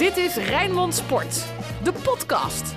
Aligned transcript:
Dit 0.00 0.16
is 0.16 0.36
Rijnmond 0.36 0.94
Sport, 0.94 1.44
de 1.82 1.92
podcast. 1.92 2.74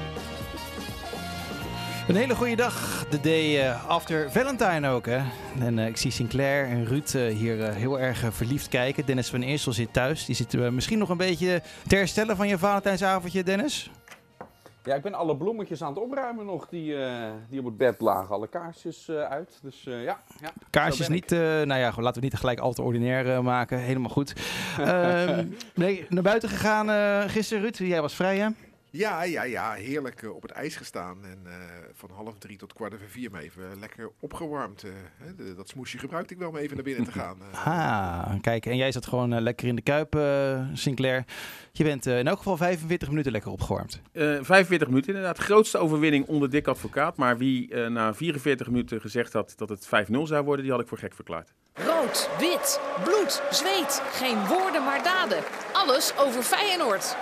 Een 2.08 2.16
hele 2.16 2.36
goede 2.36 2.56
dag, 2.56 3.06
de 3.10 3.20
day 3.20 3.62
eh, 3.62 3.90
after 3.90 4.32
Valentine 4.32 4.90
ook. 4.90 5.06
Hè? 5.06 5.22
En 5.60 5.80
eh, 5.80 5.88
ik 5.88 5.98
zie 5.98 6.12
Sinclair 6.12 6.68
en 6.68 6.86
Ruud 6.86 7.14
eh, 7.14 7.36
hier 7.36 7.74
heel 7.74 8.00
erg 8.00 8.26
verliefd 8.30 8.68
kijken. 8.68 9.06
Dennis 9.06 9.30
van 9.30 9.42
Eersel 9.42 9.74
zit 9.74 9.94
thuis. 9.94 10.26
Die 10.26 10.36
zit 10.36 10.72
misschien 10.72 11.00
nog 11.00 11.10
een 11.10 11.18
beetje 11.18 11.62
te 11.88 11.96
herstellen 11.96 12.36
van 12.36 12.48
je 12.48 12.58
Valentijnsavondje, 12.58 13.44
Dennis. 13.44 13.92
Ja, 14.84 14.96
ik 14.96 15.02
ben 15.02 15.14
alle 15.14 15.38
bloemetjes 15.38 15.82
aan 15.84 15.94
het 15.94 16.04
opruimen 16.04 16.46
nog 16.46 16.68
die, 16.68 17.04
eh, 17.04 17.32
die 17.50 17.60
op 17.60 17.66
het 17.66 17.78
bed 17.78 18.02
lagen. 18.02 18.36
Alle 18.36 18.48
kaarsjes 18.48 19.08
eh, 19.08 19.22
uit. 19.22 19.60
Dus 19.62 19.86
eh, 19.86 20.04
ja, 20.04 20.20
ja. 20.42 20.52
Kaarsjes 20.70 21.08
niet, 21.08 21.30
nou 21.30 21.76
ja, 21.76 21.94
laten 21.98 22.22
we 22.22 22.28
niet 22.28 22.38
gelijk 22.38 22.60
al 22.60 22.74
te 22.74 22.82
ordinair 22.82 23.44
maken. 23.44 23.78
Helemaal 23.80 24.10
goed. 24.10 24.34
Ehm, 24.80 25.48
nee, 25.76 26.06
naar 26.10 26.24
buiten 26.24 26.50
gegaan 26.50 27.30
gisteren, 27.30 27.64
Ruud. 27.64 27.78
Jij 27.78 28.02
was 28.02 28.14
vrij, 28.14 28.38
hè? 28.38 28.48
Ja, 28.96 29.24
ja, 29.24 29.44
ja. 29.44 29.74
Heerlijk 29.74 30.22
eh, 30.24 30.36
op 30.36 30.42
het 30.42 30.52
ijs 30.52 30.76
gestaan. 30.76 31.18
En 31.26 31.40
eh, 31.46 31.54
van 31.94 32.10
half 32.16 32.38
drie 32.38 32.58
tot 32.58 32.74
kwart 32.74 32.94
over 32.94 33.08
vier 33.10 33.32
me 33.32 33.40
even 33.40 33.80
lekker 33.80 34.12
opgewarmd. 34.20 34.84
eh, 34.84 34.90
hè. 35.18 35.36
De- 35.36 35.56
dat 35.56 35.70
smoesje 35.70 35.98
gebruikte 35.98 36.34
ik 36.34 36.40
wel 36.40 36.50
om 36.50 36.58
even 36.58 36.76
naar 36.76 36.84
binnen 36.86 37.04
te 37.06 37.12
gaan. 37.20 37.38
Ah, 37.54 38.34
kijk, 38.42 38.66
en 38.66 38.78
jij 38.78 38.92
zat 38.92 39.06
gewoon 39.06 39.42
lekker 39.42 39.68
in 39.68 39.76
de 39.76 39.82
kuip, 39.82 40.18
Sinclair. 40.74 41.24
Je 41.72 41.84
bent 41.84 42.06
eh, 42.08 42.20
in 42.20 42.28
elk 42.28 42.38
geval 42.38 42.58
45 42.58 43.10
minuten 43.10 43.32
lekker 43.32 43.52
opgewarmd. 43.52 44.02
Eh 44.12 44.38
45 44.42 44.88
minuten 44.88 45.14
inderdaad. 45.14 45.38
Grootste 45.38 45.78
overwinning 45.78 46.26
onder 46.28 46.50
Dick 46.50 46.68
Advocaat. 46.68 47.18
Maar 47.18 47.38
wie 47.38 47.74
eh, 47.74 47.88
na 47.90 48.14
44 48.14 48.68
minuten 48.68 49.02
gezegd 49.02 49.34
had 49.34 49.54
dat 49.56 49.70
het 49.70 49.86
5-0 49.86 50.22
zou 50.24 50.44
worden, 50.44 50.64
die 50.66 50.74
had 50.74 50.82
ik 50.82 50.88
voor 50.88 50.98
gek 50.98 51.14
verklaard. 51.14 51.54
Rood, 51.74 52.30
wit, 52.40 52.80
bloed, 53.04 53.42
zweet. 53.52 54.02
Geen 54.12 54.46
woorden 54.48 54.84
maar 54.84 55.04
daden. 55.04 55.44
Alles 55.74 56.18
over 56.18 56.44
Feyenoord. 56.44 57.16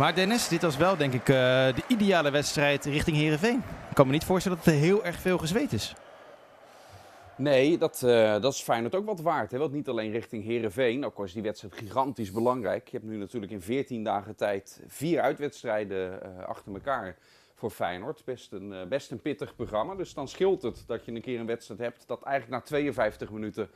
Maar 0.00 0.14
Dennis, 0.14 0.48
dit 0.48 0.62
was 0.62 0.76
wel 0.76 0.96
denk 0.96 1.12
ik 1.12 1.28
eh, 1.28 1.36
de 1.74 1.82
ideale 1.88 2.30
wedstrijd 2.30 2.84
richting 2.84 3.16
Herenveen. 3.16 3.62
Ik 3.88 3.94
kan 3.94 4.06
me 4.06 4.12
niet 4.12 4.24
voorstellen 4.24 4.58
dat 4.58 4.66
er 4.66 4.80
heel 4.80 5.04
erg 5.04 5.20
veel 5.20 5.38
gezweet 5.38 5.72
is. 5.72 5.94
Nee, 7.36 7.78
dat, 7.78 8.02
eh, 8.02 8.40
dat 8.40 8.52
is 8.52 8.60
Feyenoord 8.60 8.94
ook 8.94 9.06
wat 9.06 9.20
waard. 9.20 9.50
Hè? 9.50 9.58
Want 9.58 9.72
niet 9.72 9.88
alleen 9.88 10.10
richting 10.10 10.44
Herenveen, 10.44 11.04
ook 11.04 11.16
al 11.16 11.24
is 11.24 11.32
die 11.32 11.42
wedstrijd 11.42 11.74
gigantisch 11.74 12.30
belangrijk. 12.30 12.88
Je 12.88 12.96
hebt 12.96 13.10
nu 13.10 13.16
natuurlijk 13.16 13.52
in 13.52 13.62
14 13.62 14.04
dagen 14.04 14.36
tijd 14.36 14.82
vier 14.86 15.20
uitwedstrijden 15.20 16.22
eh, 16.22 16.44
achter 16.44 16.72
elkaar 16.72 17.16
voor 17.54 17.70
Feyenoord. 17.70 18.24
Best 18.24 18.52
een, 18.52 18.88
best 18.88 19.10
een 19.10 19.20
pittig 19.20 19.56
programma. 19.56 19.94
Dus 19.94 20.14
dan 20.14 20.28
scheelt 20.28 20.62
het 20.62 20.84
dat 20.86 21.04
je 21.04 21.12
een 21.12 21.22
keer 21.22 21.40
een 21.40 21.46
wedstrijd 21.46 21.80
hebt 21.80 22.04
dat 22.06 22.22
eigenlijk 22.22 22.62
na 22.62 22.68
52 22.68 23.30
minuten 23.30 23.70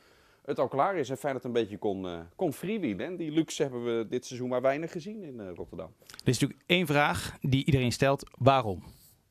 het 0.45 0.59
al 0.59 0.67
klaar 0.67 0.95
is. 0.97 1.09
En 1.09 1.17
Feyenoord 1.17 1.43
een 1.45 1.51
beetje 1.51 1.77
kon, 1.77 2.07
eh 2.07 2.19
kon 2.35 2.53
freewheelen. 2.53 3.05
En 3.05 3.15
die 3.15 3.31
luxe 3.31 3.61
hebben 3.61 3.83
we 3.97 4.07
dit 4.09 4.25
seizoen 4.25 4.49
maar 4.49 4.61
weinig 4.61 4.91
gezien 4.91 5.23
in 5.23 5.39
eh, 5.39 5.49
Rotterdam. 5.55 5.93
Er 5.99 6.29
is 6.29 6.39
natuurlijk 6.39 6.59
één 6.69 6.85
vraag 6.87 7.37
die 7.41 7.65
iedereen 7.65 7.91
stelt. 7.91 8.29
Waarom? 8.37 8.83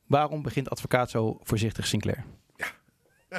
Waarom 0.06 0.42
begint 0.42 0.70
advocaat 0.70 1.10
zo 1.10 1.38
voorzichtig 1.42 1.86
Sinclair? 1.86 2.24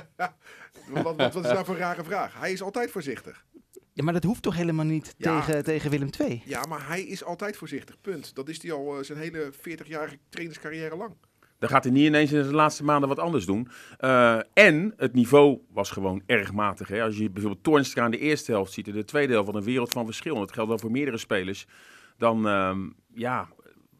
wat, 0.89 1.03
wat, 1.03 1.15
wat 1.15 1.35
is 1.35 1.51
nou 1.51 1.65
voor 1.65 1.73
een 1.75 1.79
rare 1.79 2.03
vraag? 2.03 2.39
Hij 2.39 2.51
is 2.51 2.61
altijd 2.61 2.91
voorzichtig. 2.91 3.45
Ja, 3.93 4.03
maar 4.03 4.13
dat 4.13 4.23
hoeft 4.23 4.41
toch 4.41 4.55
helemaal 4.55 4.85
niet 4.85 5.13
Ja. 5.17 5.39
tegen, 5.41 5.63
tegen 5.63 5.89
Willem 5.89 6.09
II? 6.19 6.41
Ja, 6.45 6.65
maar 6.65 6.87
hij 6.87 7.01
is 7.03 7.23
altijd 7.23 7.57
voorzichtig. 7.57 8.01
Punt. 8.01 8.35
Dat 8.35 8.49
is 8.49 8.61
hij 8.61 8.71
al 8.71 8.97
eh, 8.97 9.03
zijn 9.03 9.17
hele 9.17 9.53
40-jarige 9.53 10.17
trainerscarrière 10.29 10.95
lang. 10.95 11.15
Dan 11.66 11.73
gaat 11.73 11.83
hij 11.83 11.94
niet 11.94 12.05
ineens 12.05 12.31
in 12.31 12.41
de 12.41 12.53
laatste 12.53 12.83
maanden 12.83 13.09
wat 13.09 13.19
anders 13.19 13.45
doen. 13.45 13.67
Eh, 13.97 14.39
en 14.53 14.94
het 14.97 15.13
niveau 15.13 15.59
was 15.73 15.91
gewoon 15.91 16.22
erg 16.25 16.53
matig. 16.53 16.88
Hè? 16.88 17.03
Als 17.03 17.17
je 17.17 17.30
bijvoorbeeld 17.30 17.63
Toornstra 17.63 18.05
in 18.05 18.11
de 18.11 18.17
eerste 18.17 18.52
helft 18.52 18.72
ziet 18.72 18.88
en 18.88 18.94
de 18.94 19.05
tweede 19.05 19.33
helft 19.33 19.49
van 19.49 19.57
een 19.57 19.66
wereld 19.66 19.91
van 19.91 20.05
verschil. 20.05 20.33
En 20.33 20.39
dat 20.39 20.53
geldt 20.53 20.69
wel 20.69 20.80
voor 20.80 20.91
meerdere 20.91 21.17
spelers. 21.17 21.67
Dan 22.17 22.47
ehm, 22.47 22.89
ja, 23.13 23.47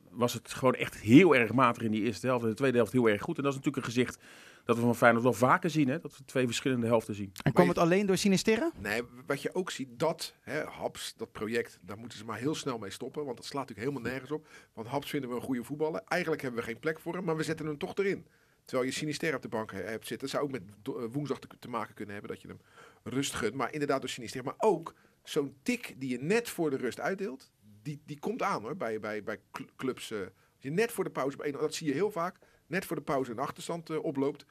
was 0.10 0.34
het 0.34 0.54
gewoon 0.54 0.74
echt 0.74 0.96
heel 0.96 1.36
erg 1.36 1.54
matig 1.54 1.84
in 1.84 1.92
die 1.92 2.04
eerste 2.04 2.28
helft. 2.28 2.44
En 2.44 2.50
de 2.50 2.56
tweede 2.56 2.78
helft 2.78 2.92
heel 2.92 3.10
erg 3.10 3.22
goed. 3.22 3.38
En 3.38 3.44
dat 3.44 3.52
is 3.52 3.58
natuurlijk 3.58 3.86
een 3.86 3.94
gezicht 3.94 4.20
dat 4.66 4.76
we 4.76 4.82
van 4.82 4.96
Feyenoord 4.96 5.24
wel 5.24 5.34
vaker 5.34 5.70
zien. 5.70 5.88
Hè? 5.88 6.00
Dat 6.00 6.18
we 6.18 6.26
twee 6.26 6.46
verschillende 6.46 6.86
helften 6.88 7.16
zien. 7.16 7.32
En 7.44 7.54
kwam 7.54 7.68
het 7.68 7.78
alleen 7.78 8.06
door 8.06 8.18
Sinisterra? 8.18 8.72
Nee, 8.80 9.02
wat 9.26 9.42
je 9.42 9.54
ook 9.56 9.72
ziet, 9.72 9.88
dat, 10.00 10.36
hè, 10.42 10.64
Haps, 10.64 11.14
dat 11.18 11.32
project, 11.32 11.80
daar 11.82 11.98
moeten 11.98 12.18
ze 12.18 12.26
maar 12.26 12.38
heel 12.38 12.56
snel 12.56 12.78
mee 12.78 12.90
stoppen. 12.90 13.26
Want 13.26 13.38
dat 13.38 13.46
slaat 13.46 13.68
natuurlijk 13.68 13.88
helemaal 13.90 14.12
nergens 14.12 14.32
op. 14.32 14.48
Want 14.74 14.88
Haps 14.88 15.10
vinden 15.10 15.30
we 15.30 15.36
een 15.36 15.42
goede 15.42 15.64
voetballer. 15.64 16.02
Eigenlijk 16.08 16.42
hebben 16.42 16.60
we 16.60 16.66
geen 16.66 16.80
plek 16.80 17.00
voor 17.00 17.14
hem, 17.14 17.24
maar 17.24 17.36
we 17.38 17.44
zetten 17.44 17.66
hem 17.66 17.78
toch 17.78 17.96
erin. 17.96 18.26
Terwijl 18.66 18.90
je 18.90 18.96
Sinister 18.96 19.36
op 19.36 19.42
de 19.42 19.48
bank 19.48 19.72
he- 19.72 19.82
hebt 19.82 20.08
zitten. 20.08 20.30
zou 20.30 20.44
ook 20.44 20.52
met 20.52 20.62
eh, 20.84 20.94
woensdag 21.12 21.40
te, 21.40 21.48
te 21.60 21.70
maken 21.70 21.94
kunnen 21.96 22.14
hebben 22.14 22.32
dat 22.34 22.42
je 22.42 22.48
hem 22.48 22.60
rust 23.04 23.34
gunt. 23.34 23.54
Maar 23.54 23.74
inderdaad 23.74 24.02
door 24.02 24.10
Sinister. 24.10 24.44
Maar 24.44 24.54
ook 24.58 24.94
zo'n 25.24 25.56
tik 25.64 25.96
die 25.98 26.10
je 26.10 26.18
net 26.22 26.50
voor 26.50 26.70
de 26.70 26.78
rust 26.78 27.00
uitdeelt. 27.00 27.52
Die, 27.84 28.02
die 28.06 28.20
komt 28.20 28.42
aan 28.42 28.62
hoor, 28.62 28.76
bij, 28.78 29.00
bij, 29.00 29.24
bij 29.24 29.40
cl- 29.52 29.64
clubs. 29.76 30.12
eh. 30.12 30.20
als 30.20 30.30
je 30.60 30.70
net 30.72 30.92
voor 30.92 31.04
de 31.04 31.10
pauze, 31.10 31.52
dat 31.52 31.74
zie 31.74 31.88
je 31.88 31.94
heel 31.94 32.12
vaak. 32.12 32.38
Net 32.68 32.86
voor 32.86 32.96
de 32.96 33.02
pauze 33.02 33.32
een 33.32 33.40
achterstand 33.40 33.90
eh, 33.90 34.04
oploopt. 34.04 34.46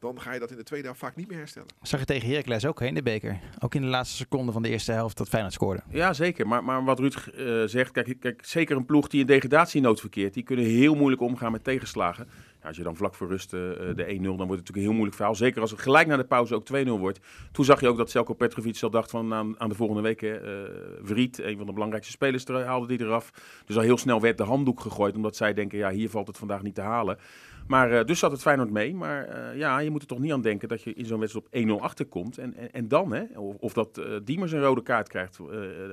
Dan 0.00 0.20
ga 0.20 0.32
je 0.32 0.40
dat 0.40 0.50
in 0.50 0.56
de 0.56 0.62
tweede 0.62 0.86
helft 0.86 1.00
vaak 1.00 1.16
niet 1.16 1.28
meer 1.28 1.38
herstellen. 1.38 1.68
Zag 1.82 2.00
je 2.00 2.06
tegen 2.06 2.28
Heracles 2.28 2.66
ook 2.66 2.80
hè, 2.80 2.86
in 2.86 2.94
de 2.94 3.02
beker. 3.02 3.38
Ook 3.58 3.74
in 3.74 3.82
de 3.82 3.88
laatste 3.88 4.16
seconde 4.16 4.52
van 4.52 4.62
de 4.62 4.68
eerste 4.68 4.92
helft 4.92 5.16
dat 5.16 5.28
Feyenoord 5.28 5.54
scoorde. 5.54 5.82
Ja, 5.90 6.12
zeker. 6.12 6.46
Maar, 6.46 6.64
maar 6.64 6.84
wat 6.84 6.98
Ruud 6.98 7.14
eh, 7.14 7.62
zegt, 7.64 7.90
kijk, 7.90 8.16
kijk, 8.20 8.44
zeker 8.44 8.76
een 8.76 8.84
ploeg 8.84 9.08
die 9.08 9.20
in 9.20 9.26
degradatienood 9.26 10.00
verkeert, 10.00 10.34
die 10.34 10.42
kunnen 10.42 10.64
heel 10.64 10.94
moeilijk 10.94 11.22
omgaan 11.22 11.52
met 11.52 11.64
tegenslagen. 11.64 12.28
Ja, 12.62 12.68
als 12.68 12.76
je 12.76 12.82
dan 12.82 12.96
vlak 12.96 13.14
voor 13.14 13.28
rust 13.28 13.52
eh, 13.52 13.70
eh, 13.70 13.96
de 13.96 14.04
1-0, 14.04 14.20
dan 14.20 14.22
wordt 14.22 14.38
het 14.38 14.48
natuurlijk 14.48 14.76
een 14.76 14.82
heel 14.82 14.92
moeilijk 14.92 15.16
verhaal. 15.16 15.34
Zeker 15.34 15.60
als 15.60 15.70
het 15.70 15.80
gelijk 15.80 16.06
na 16.06 16.16
de 16.16 16.24
pauze 16.24 16.54
ook 16.54 16.64
2-0 16.64 16.98
wordt. 16.98 17.20
Toen 17.52 17.64
zag 17.64 17.80
je 17.80 17.88
ook 17.88 17.96
dat 17.96 18.10
Selko 18.10 18.34
Petrovic 18.34 18.82
al 18.82 18.90
dacht 18.90 19.10
van 19.10 19.34
aan, 19.34 19.60
aan 19.60 19.68
de 19.68 19.74
volgende 19.74 20.02
week, 20.02 20.20
hè, 20.20 20.34
eh, 20.34 20.70
Vriet, 21.02 21.38
een 21.38 21.56
van 21.56 21.66
de 21.66 21.72
belangrijkste 21.72 22.12
spelers, 22.12 22.44
er- 22.44 22.64
haalde 22.64 22.86
die 22.86 23.00
eraf. 23.00 23.30
Dus 23.64 23.76
al 23.76 23.82
heel 23.82 23.98
snel 23.98 24.20
werd 24.20 24.38
de 24.38 24.44
handdoek 24.44 24.80
gegooid, 24.80 25.16
omdat 25.16 25.36
zij 25.36 25.54
denken, 25.54 25.78
ja, 25.78 25.90
hier 25.90 26.10
valt 26.10 26.26
het 26.26 26.38
vandaag 26.38 26.62
niet 26.62 26.74
te 26.74 26.80
halen. 26.80 27.18
Maar 27.66 28.06
dus 28.06 28.18
zat 28.18 28.30
het 28.32 28.40
Feyenoord 28.40 28.70
mee. 28.70 28.94
Maar 28.94 29.56
ja, 29.56 29.78
je 29.78 29.90
moet 29.90 30.02
er 30.02 30.08
toch 30.08 30.18
niet 30.18 30.32
aan 30.32 30.40
denken 30.40 30.68
dat 30.68 30.82
je 30.82 30.94
in 30.94 31.06
zo'n 31.06 31.18
wedstrijd 31.20 31.46
op 31.46 31.52
1-0 31.52 31.82
achterkomt. 31.82 32.38
En, 32.38 32.54
en, 32.56 32.72
en 32.72 32.88
dan, 32.88 33.12
hè, 33.12 33.24
of, 33.38 33.56
of 33.56 33.72
dat 33.72 33.98
eh 33.98 34.16
Diemers 34.24 34.52
een 34.52 34.60
rode 34.62 34.82
kaart 34.82 35.08
krijgt, 35.08 35.38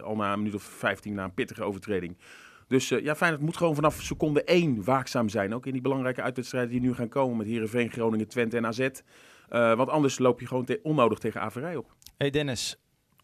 al 0.03 0.15
na 0.15 0.33
een 0.33 0.37
minuut 0.39 0.55
of 0.55 0.63
15 0.63 1.13
na 1.13 1.23
een 1.23 1.33
pittige 1.33 1.63
overtreding. 1.63 2.17
Dus 2.67 2.91
eh, 2.91 3.03
ja, 3.03 3.15
Feyenoord 3.15 3.41
moet 3.41 3.57
gewoon 3.57 3.75
vanaf 3.75 4.01
seconde 4.01 4.43
1 4.43 4.83
waakzaam 4.83 5.29
zijn. 5.29 5.53
Ook 5.55 5.65
in 5.65 5.73
die 5.73 5.81
belangrijke 5.81 6.21
uitwedstrijden 6.21 6.71
die 6.71 6.79
nu 6.81 6.93
gaan 6.93 7.09
komen 7.09 7.37
met 7.37 7.47
Heerenveen, 7.47 7.89
Groningen, 7.91 8.27
Twente 8.27 8.57
en 8.57 8.65
AZ. 8.65 8.79
Eh, 8.79 8.89
want 9.75 9.89
anders 9.89 10.19
loop 10.19 10.39
je 10.39 10.47
gewoon 10.47 10.65
te- 10.65 10.79
onnodig 10.83 11.19
tegen 11.19 11.41
averij 11.41 11.75
op. 11.75 11.95
hey 12.17 12.29
Dennis, 12.29 12.77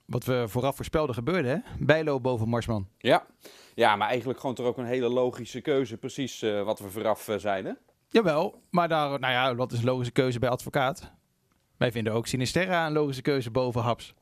wat 0.05 0.23
we 0.25 0.45
vooraf 0.47 0.75
voorspelden 0.75 1.15
gebeurde 1.15 1.47
hè? 1.47 1.57
Bijlo 1.85 2.19
boven 2.19 2.49
Marsman. 2.49 2.87
Ja. 2.97 3.25
ja, 3.73 3.95
maar 3.95 4.07
eigenlijk 4.07 4.39
gewoon 4.39 4.55
toch 4.55 4.65
ook 4.65 4.77
een 4.77 4.85
hele 4.85 5.09
logische 5.09 5.61
keuze. 5.61 5.97
Precies 5.97 6.41
eh, 6.41 6.63
wat 6.63 6.79
we 6.79 6.89
vooraf 6.89 7.29
zeiden. 7.37 7.77
Jawel, 8.09 8.61
maar 8.69 8.87
daar, 8.87 9.19
nou 9.19 9.33
ja, 9.33 9.55
wat 9.55 9.71
is 9.71 9.79
een 9.79 9.85
logische 9.85 10.11
keuze 10.13 10.39
bij 10.39 10.49
advocaat? 10.49 11.11
Wij 11.77 11.91
vinden 11.91 12.13
ook 12.13 12.27
Sinisterra 12.27 12.85
een 12.87 12.93
logische 12.93 13.21
keuze 13.21 13.51
boven 13.51 13.81
Haps. 13.81 14.13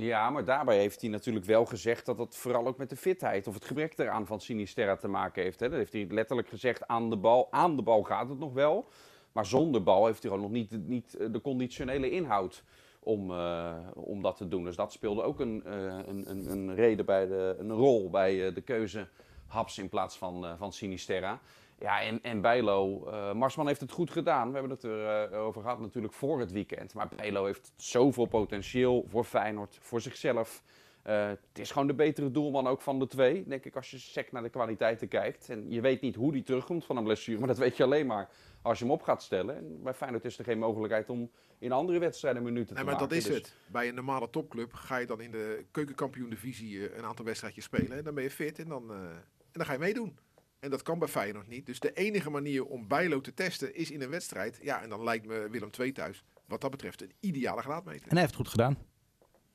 Ja, 0.00 0.30
maar 0.30 0.44
daarbij 0.44 0.78
heeft 0.78 1.00
hij 1.00 1.10
natuurlijk 1.10 1.46
wel 1.46 1.64
gezegd 1.64 2.06
dat 2.06 2.18
het 2.18 2.36
vooral 2.36 2.66
ook 2.66 2.76
met 2.76 2.90
de 2.90 2.96
fitheid 2.96 3.46
of 3.46 3.54
het 3.54 3.64
gebrek 3.64 3.98
eraan 3.98 4.26
van 4.26 4.40
Sinisterra 4.40 4.96
te 4.96 5.08
maken 5.08 5.42
heeft. 5.42 5.60
Hè. 5.60 5.68
Dat 5.68 5.78
heeft 5.78 5.92
hij 5.92 6.06
letterlijk 6.08 6.48
gezegd, 6.48 6.86
aan 6.86 7.10
de 7.10 7.16
bal, 7.16 7.48
aan 7.50 7.76
de 7.76 7.82
bal 7.82 8.02
gaat 8.02 8.28
het 8.28 8.38
nog 8.38 8.52
wel. 8.52 8.88
Maar 9.32 9.46
zonder 9.46 9.82
bal 9.82 10.06
heeft 10.06 10.22
hij 10.22 10.30
gewoon 10.30 10.50
nog 10.50 10.54
niet, 10.54 10.88
niet 10.88 11.16
eh, 11.16 11.32
de 11.32 11.40
conditionele 11.40 12.10
inhoud 12.10 12.64
om, 13.00 13.30
eh, 13.30 13.76
om 13.94 14.22
dat 14.22 14.36
te 14.36 14.48
doen. 14.48 14.64
Dus 14.64 14.76
dat 14.76 14.92
speelde 14.92 15.22
ook 15.22 15.40
een, 15.40 15.64
eh, 15.64 15.98
een, 16.06 16.50
een, 16.50 16.74
reden 16.74 17.04
bij 17.04 17.26
de, 17.26 17.56
een 17.58 17.72
rol 17.72 18.10
bij 18.10 18.52
de 18.52 18.60
keuze 18.60 19.08
Haps 19.46 19.78
in 19.78 19.88
plaats 19.88 20.16
van, 20.16 20.56
van 20.58 20.72
Sinisterra. 20.72 21.40
Ja, 21.80 22.02
en, 22.02 22.22
en 22.22 22.40
Bijlo, 22.40 23.06
eh, 23.06 23.32
Marsman 23.32 23.66
heeft 23.66 23.80
het 23.80 23.90
goed 23.92 24.10
gedaan. 24.10 24.46
We 24.48 24.52
hebben 24.58 24.70
het 24.70 24.84
erover 24.84 25.36
over 25.36 25.62
gehad 25.62 25.80
natuurlijk 25.80 26.12
voor 26.14 26.40
het 26.40 26.52
weekend. 26.52 26.94
Maar 26.94 27.08
Bijlo 27.16 27.44
heeft 27.44 27.72
zoveel 27.76 28.26
potentieel 28.26 29.04
voor 29.08 29.24
Feyenoord, 29.24 29.78
voor 29.80 30.00
zichzelf. 30.00 30.62
Eh, 31.02 31.28
het 31.28 31.58
is 31.58 31.70
gewoon 31.70 31.86
de 31.86 31.94
betere 31.94 32.30
doelman 32.30 32.66
ook 32.66 32.80
van 32.80 32.98
de 32.98 33.06
twee, 33.06 33.44
denk 33.46 33.64
ik, 33.64 33.76
als 33.76 33.90
je 33.90 33.98
sec 33.98 34.32
naar 34.32 34.42
de 34.42 34.48
kwaliteiten 34.48 35.08
kijkt. 35.08 35.48
En 35.48 35.70
je 35.70 35.80
weet 35.80 36.00
niet 36.00 36.14
hoe 36.14 36.32
die 36.32 36.42
terugkomt 36.42 36.84
van 36.84 36.96
een 36.96 37.04
blessure, 37.04 37.38
maar 37.38 37.48
dat 37.48 37.58
weet 37.58 37.76
je 37.76 37.82
alleen 37.82 38.06
maar 38.06 38.28
als 38.62 38.78
je 38.78 38.84
hem 38.84 38.92
op 38.92 39.02
gaat 39.02 39.22
stellen. 39.22 39.56
En 39.56 39.82
bij 39.82 39.94
Feyenoord 39.94 40.24
is 40.24 40.38
er 40.38 40.44
geen 40.44 40.58
mogelijkheid 40.58 41.10
om 41.10 41.30
in 41.58 41.72
andere 41.72 41.98
wedstrijden 41.98 42.42
minuten 42.42 42.74
Nee, 42.74 42.84
te 42.84 42.90
maar 42.90 43.00
maken. 43.00 43.08
dat 43.08 43.18
is 43.18 43.24
Dus- 43.24 43.34
het. 43.36 43.54
Bij 43.66 43.88
een 43.88 43.94
normale 43.94 44.30
topclub 44.30 44.72
ga 44.72 44.96
je 44.96 45.06
dan 45.06 45.20
in 45.20 45.30
de 45.30 45.64
keukenkampioen-divisie 45.70 46.88
eh, 46.88 46.96
een 46.98 47.04
aantal 47.04 47.24
wedstrijdjes 47.24 47.64
spelen. 47.64 47.96
En 47.98 48.04
dan 48.04 48.14
ben 48.14 48.22
je 48.22 48.30
fit 48.30 48.58
en 48.58 48.68
dan, 48.68 48.90
eh, 48.90 48.96
en 48.96 49.18
dan 49.52 49.66
ga 49.66 49.72
je 49.72 49.78
meedoen. 49.78 50.18
En 50.60 50.70
dat 50.70 50.82
kan 50.82 50.98
bij 50.98 51.08
Feyenoord 51.08 51.48
niet. 51.48 51.66
Dus 51.66 51.80
de 51.80 51.92
enige 51.92 52.30
manier 52.30 52.64
om 52.64 52.88
Bijlo 52.88 53.20
te 53.20 53.34
testen 53.34 53.74
is 53.74 53.90
in 53.90 54.02
een 54.02 54.10
wedstrijd. 54.10 54.58
Ja, 54.62 54.82
en 54.82 54.88
dan 54.88 55.04
lijkt 55.04 55.26
me 55.26 55.48
Willem 55.50 55.70
II 55.78 55.92
thuis, 55.92 56.24
wat 56.46 56.60
dat 56.60 56.70
betreft, 56.70 57.02
een 57.02 57.12
ideale 57.20 57.62
graadmeter. 57.62 58.02
En 58.02 58.10
hij 58.10 58.20
heeft 58.20 58.36
het 58.36 58.40
goed 58.40 58.50
gedaan. 58.50 58.78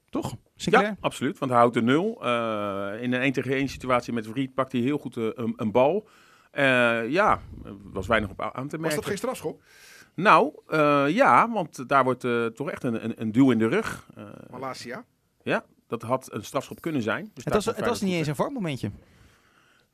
Toch? 0.10 0.36
Sinclair? 0.56 0.88
Ja, 0.88 0.98
absoluut. 1.00 1.38
Want 1.38 1.52
hij 1.52 1.60
houdt 1.60 1.76
de 1.76 1.82
nul. 1.82 2.24
Eh, 2.26 3.02
in 3.02 3.14
een 3.14 3.22
1 3.22 3.32
tegen 3.34 3.52
1 3.52 3.68
situatie 3.68 4.14
met 4.14 4.28
Vriet 4.28 4.54
pakt 4.54 4.72
hij 4.72 4.82
heel 4.82 4.98
goed 4.98 5.18
eh, 5.18 5.30
een, 5.34 5.54
een 5.56 5.72
bal. 5.72 6.08
Eh, 6.56 7.10
ja, 7.10 7.42
er 7.64 7.76
was 7.84 8.08
weinig 8.08 8.30
op 8.30 8.42
aan 8.42 8.52
te 8.52 8.60
merken. 8.62 8.82
Was 8.82 8.96
dat 8.96 9.06
geen 9.06 9.18
strafschop? 9.18 9.62
Nou, 10.14 10.54
eh, 10.68 11.06
ja, 11.10 11.50
want 11.52 11.90
daar 11.90 12.04
wordt 12.04 12.28
toch 12.56 12.70
echt 12.70 12.84
een, 12.84 13.04
een, 13.04 13.22
een 13.22 13.32
duw 13.32 13.52
in 13.52 13.58
de 13.58 13.68
rug. 13.68 14.08
Eh, 14.16 14.24
Malasia? 14.50 15.06
ja, 15.44 15.66
dat 15.88 16.02
had 16.02 16.34
een 16.34 16.44
strafschop 16.44 16.82
kunnen 16.82 17.02
zijn. 17.02 17.32
Dus 17.34 17.44
Het 17.44 17.54
was, 17.54 17.66
het 17.66 17.86
was 17.86 18.02
niet 18.02 18.14
eens 18.14 18.28
een 18.28 18.36
vormmomentje. 18.36 18.92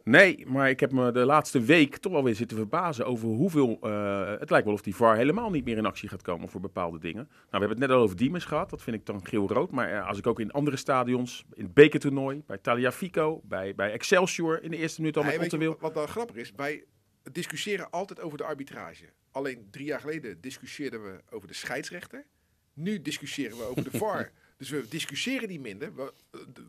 Nee, 0.04 0.46
maar 0.48 0.70
ik 0.70 0.80
heb 0.80 0.92
me 0.92 1.12
de 1.12 1.26
laatste 1.26 1.62
week 1.62 1.98
toch 1.98 2.12
wel 2.12 2.24
weer 2.24 2.36
zitten 2.36 2.58
verbazen 2.58 3.06
over 3.06 3.28
hoeveel... 3.28 3.78
eh, 3.82 4.40
het 4.40 4.50
lijkt 4.50 4.66
wel 4.66 4.76
of 4.76 4.82
die 4.82 4.96
VAR 4.96 5.16
helemaal 5.16 5.50
niet 5.50 5.66
meer 5.66 5.78
in 5.78 5.86
actie 5.86 6.10
gaat 6.10 6.22
komen 6.22 6.50
voor 6.50 6.62
bepaalde 6.62 7.00
dingen. 7.00 7.24
Nou, 7.28 7.30
we 7.50 7.58
hebben 7.58 7.70
het 7.70 7.80
net 7.80 7.90
al 7.90 8.04
over 8.04 8.16
Diemers 8.16 8.46
gehad. 8.46 8.70
Dat 8.70 8.82
vind 8.82 8.96
ik 8.96 9.06
dan 9.06 9.26
geel-rood. 9.26 9.72
Maar 9.72 9.92
eh, 9.92 10.08
als 10.08 10.18
ik 10.18 10.28
ook 10.28 10.40
in 10.40 10.52
andere 10.52 10.78
stadions, 10.78 11.46
in 11.54 11.64
het 11.64 11.74
bekertoernooi, 11.74 12.44
bij 12.48 12.58
Taliafico, 12.58 13.42
bij, 13.44 13.76
bij 13.76 13.92
Excelsior 13.92 14.64
in 14.64 14.72
de 14.72 14.78
eerste 14.78 15.02
minuut 15.02 15.18
al 15.18 15.24
met 15.24 15.34
je 15.34 15.40
Ottewil. 15.40 15.78
wat 15.80 15.94
dan 15.94 16.08
grappig 16.08 16.36
is? 16.36 16.52
Wij 16.56 16.84
discussiëren 17.32 17.90
altijd 17.90 18.22
over 18.22 18.38
de 18.38 18.44
arbitrage. 18.44 19.06
Alleen 19.32 19.68
drie 19.72 19.86
jaar 19.86 20.00
geleden 20.00 20.42
discussieerden 20.42 21.04
we 21.04 21.22
over 21.30 21.48
de 21.48 21.54
scheidsrechter. 21.54 22.26
Nu 22.74 23.02
discussiëren 23.02 23.58
we 23.58 23.64
over 23.64 23.84
de 23.92 23.98
VAR. 24.02 24.32
Dus 24.62 24.70
we 24.70 24.86
discussiëren 24.90 25.50
niet 25.50 25.62
minder. 25.62 25.96
We, 25.96 26.14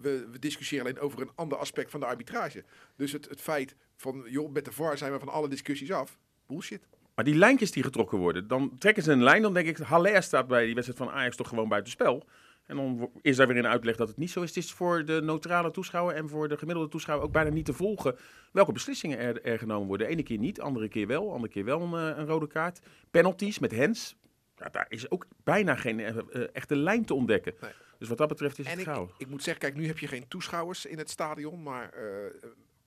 we, 0.01 0.27
we 0.31 0.39
discussiëren 0.39 0.87
alleen 0.87 1.01
over 1.01 1.21
een 1.21 1.31
ander 1.35 1.59
aspect 1.59 1.91
van 1.91 2.01
de 2.01 2.07
arbitrage. 2.07 2.65
Dus 2.97 3.13
het, 3.13 3.29
het 3.29 3.41
feit 3.41 3.75
van, 3.97 4.25
joh, 4.29 4.53
met 4.53 4.65
de 4.65 4.73
VAR 4.73 4.99
zijn 4.99 5.13
we 5.13 5.19
van 5.19 5.29
alle 5.29 5.49
discussies 5.49 5.93
af. 5.93 6.19
Bullshit. 6.47 6.87
Maar 7.15 7.25
die 7.25 7.35
lijntjes 7.35 7.71
die 7.71 7.83
getrokken 7.83 8.19
worden, 8.19 8.49
dan 8.49 8.79
trekken 8.79 9.03
ze 9.03 9.13
een 9.13 9.23
lijn. 9.23 9.43
Dan 9.43 9.55
denk 9.55 9.67
ik, 9.67 9.77
Haller 9.77 10.23
staat 10.23 10.47
bij 10.47 10.65
die 10.65 10.75
wedstrijd 10.75 11.03
van 11.03 11.11
Ajax 11.11 11.37
toch 11.37 11.49
gewoon 11.49 11.69
buitenspel. 11.69 12.27
En 12.67 12.77
dan 12.77 13.11
is 13.23 13.37
daar 13.37 13.47
weer 13.47 13.57
een 13.57 13.67
uitleg 13.67 13.97
dat 13.97 14.09
het 14.09 14.17
niet 14.17 14.31
zo 14.31 14.43
is. 14.43 14.49
Het 14.55 14.65
is 14.65 14.73
voor 14.73 15.05
de 15.05 15.21
neutrale 15.23 15.71
toeschouwer 15.71 16.15
en 16.15 16.29
voor 16.29 16.49
de 16.49 16.59
gemiddelde 16.59 16.91
toeschouwer 16.91 17.27
ook 17.27 17.33
bijna 17.33 17.51
niet 17.51 17.65
te 17.65 17.73
volgen 17.73 18.17
welke 18.53 18.73
beslissingen 18.73 19.19
er, 19.19 19.43
er 19.43 19.59
genomen 19.59 19.89
worden. 19.89 20.07
De 20.07 20.13
ene 20.13 20.23
keer 20.23 20.39
niet, 20.39 20.61
andere 20.61 20.89
keer 20.89 21.07
wel, 21.07 21.33
andere 21.33 21.53
keer 21.53 21.65
wel 21.65 21.81
een, 21.81 22.17
eh, 22.17 22.25
rode 22.25 22.47
kaart. 22.47 22.81
Penalties 23.11 23.59
met 23.59 23.71
Hens. 23.71 24.17
Ja, 24.63 24.69
daar 24.71 24.87
is 24.89 25.11
ook 25.11 25.27
bijna 25.45 25.75
geen 25.77 26.01
eh, 26.01 26.19
eh, 26.19 26.49
echte 26.53 26.77
lijn 26.77 27.05
te 27.05 27.15
ontdekken. 27.15 27.55
Nee. 27.61 27.71
Dus 27.99 28.09
wat 28.09 28.19
dat 28.19 28.29
betreft 28.29 28.59
is 28.59 28.65
En 28.65 28.71
het 28.71 28.81
ik, 28.81 28.87
gauw. 28.87 29.11
ik 29.19 29.27
moet 29.29 29.43
zeggen, 29.43 29.63
kijk, 29.63 29.75
nu 29.75 29.87
heb 29.87 29.99
je 29.99 30.07
geen 30.09 30.29
toeschouwers 30.29 30.87
in 30.87 30.99
het 30.99 31.11
stadion. 31.11 31.63
Maar 31.63 31.93
eh, 31.93 32.31